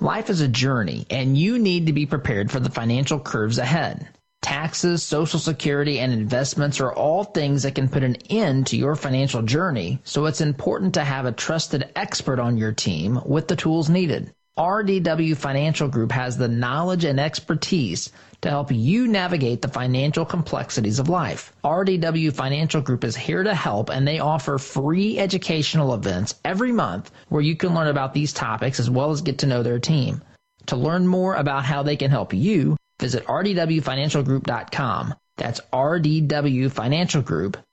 [0.00, 4.08] Life is a journey, and you need to be prepared for the financial curves ahead.
[4.42, 8.96] Taxes, Social Security, and investments are all things that can put an end to your
[8.96, 13.54] financial journey, so it's important to have a trusted expert on your team with the
[13.54, 14.34] tools needed.
[14.58, 18.10] RDW Financial Group has the knowledge and expertise
[18.42, 21.52] to help you navigate the financial complexities of life.
[21.64, 27.10] RDW Financial Group is here to help and they offer free educational events every month
[27.28, 30.22] where you can learn about these topics as well as get to know their team.
[30.66, 35.14] To learn more about how they can help you, visit rdwfinancialgroup.com.
[35.36, 37.64] That's rdwfinancialgroup.com.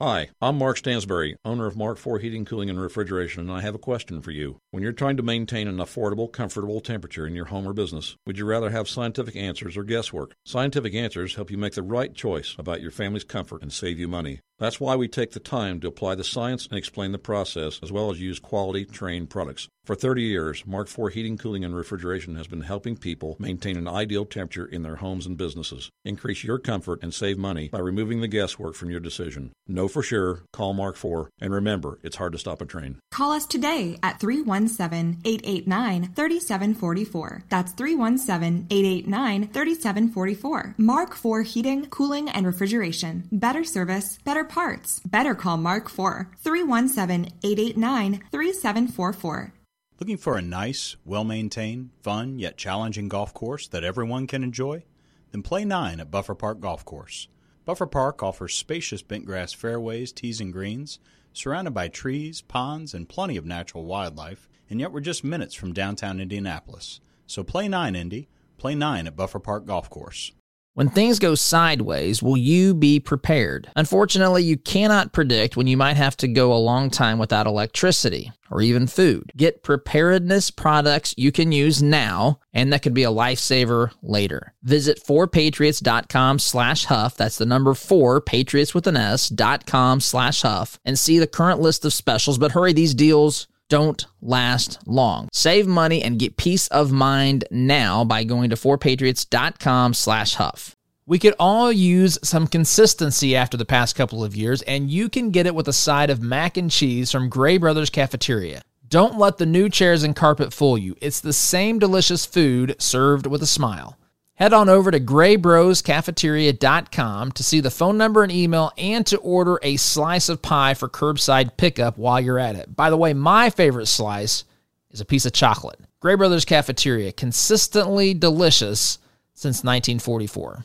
[0.00, 3.74] Hi, I'm Mark Stansbury, owner of Mark IV Heating, Cooling, and Refrigeration, and I have
[3.74, 4.56] a question for you.
[4.70, 8.38] When you're trying to maintain an affordable, comfortable temperature in your home or business, would
[8.38, 10.34] you rather have scientific answers or guesswork?
[10.46, 14.08] Scientific answers help you make the right choice about your family's comfort and save you
[14.08, 14.40] money.
[14.58, 17.92] That's why we take the time to apply the science and explain the process, as
[17.92, 19.68] well as use quality, Trane products.
[19.84, 23.88] For 30 years, Mark IV Heating, Cooling, and Refrigeration has been helping people maintain an
[23.88, 25.88] ideal temperature in their homes and businesses.
[26.04, 29.52] Increase your comfort and save money by removing the guesswork from your decision.
[29.66, 32.98] Know for sure, call Mark IV, and remember, it's hard to stop a train.
[33.10, 37.44] Call us today at 317 889 3744.
[37.48, 40.74] That's 317 889 3744.
[40.76, 43.26] Mark IV Heating, Cooling, and Refrigeration.
[43.32, 45.00] Better service, better parts.
[45.00, 46.26] Better call Mark IV.
[46.38, 49.52] 317 889 3744.
[50.00, 54.84] Looking for a nice, well maintained, fun, yet challenging golf course that everyone can enjoy?
[55.32, 57.28] Then play 9 at Buffer Park Golf Course.
[57.64, 61.00] Buffer Park offers spacious bentgrass fairways, tees, and greens,
[61.32, 65.72] surrounded by trees, ponds, and plenty of natural wildlife, and yet we're just minutes from
[65.72, 67.00] downtown Indianapolis.
[67.26, 68.28] So play 9, Indy.
[68.56, 70.32] Play 9 at Buffer Park Golf Course.
[70.78, 73.68] When things go sideways, will you be prepared?
[73.74, 78.30] Unfortunately, you cannot predict when you might have to go a long time without electricity
[78.48, 79.32] or even food.
[79.36, 84.54] Get preparedness products you can use now and that could be a lifesaver later.
[84.62, 87.16] Visit 4patriots.com slash huff.
[87.16, 91.26] That's the number 4, patriots with an S, dot com slash huff and see the
[91.26, 92.38] current list of specials.
[92.38, 95.28] But hurry, these deals don't last long.
[95.32, 100.74] Save money and get peace of mind now by going to 4patriots.com slash huff.
[101.06, 105.30] We could all use some consistency after the past couple of years, and you can
[105.30, 108.60] get it with a side of mac and cheese from Gray Brothers Cafeteria.
[108.86, 110.96] Don't let the new chairs and carpet fool you.
[111.00, 113.96] It's the same delicious food served with a smile.
[114.38, 119.58] Head on over to graybroscafeteria.com to see the phone number and email and to order
[119.64, 122.76] a slice of pie for curbside pickup while you're at it.
[122.76, 124.44] By the way, my favorite slice
[124.92, 125.80] is a piece of chocolate.
[125.98, 128.98] Gray Brothers Cafeteria, consistently delicious
[129.34, 130.64] since 1944.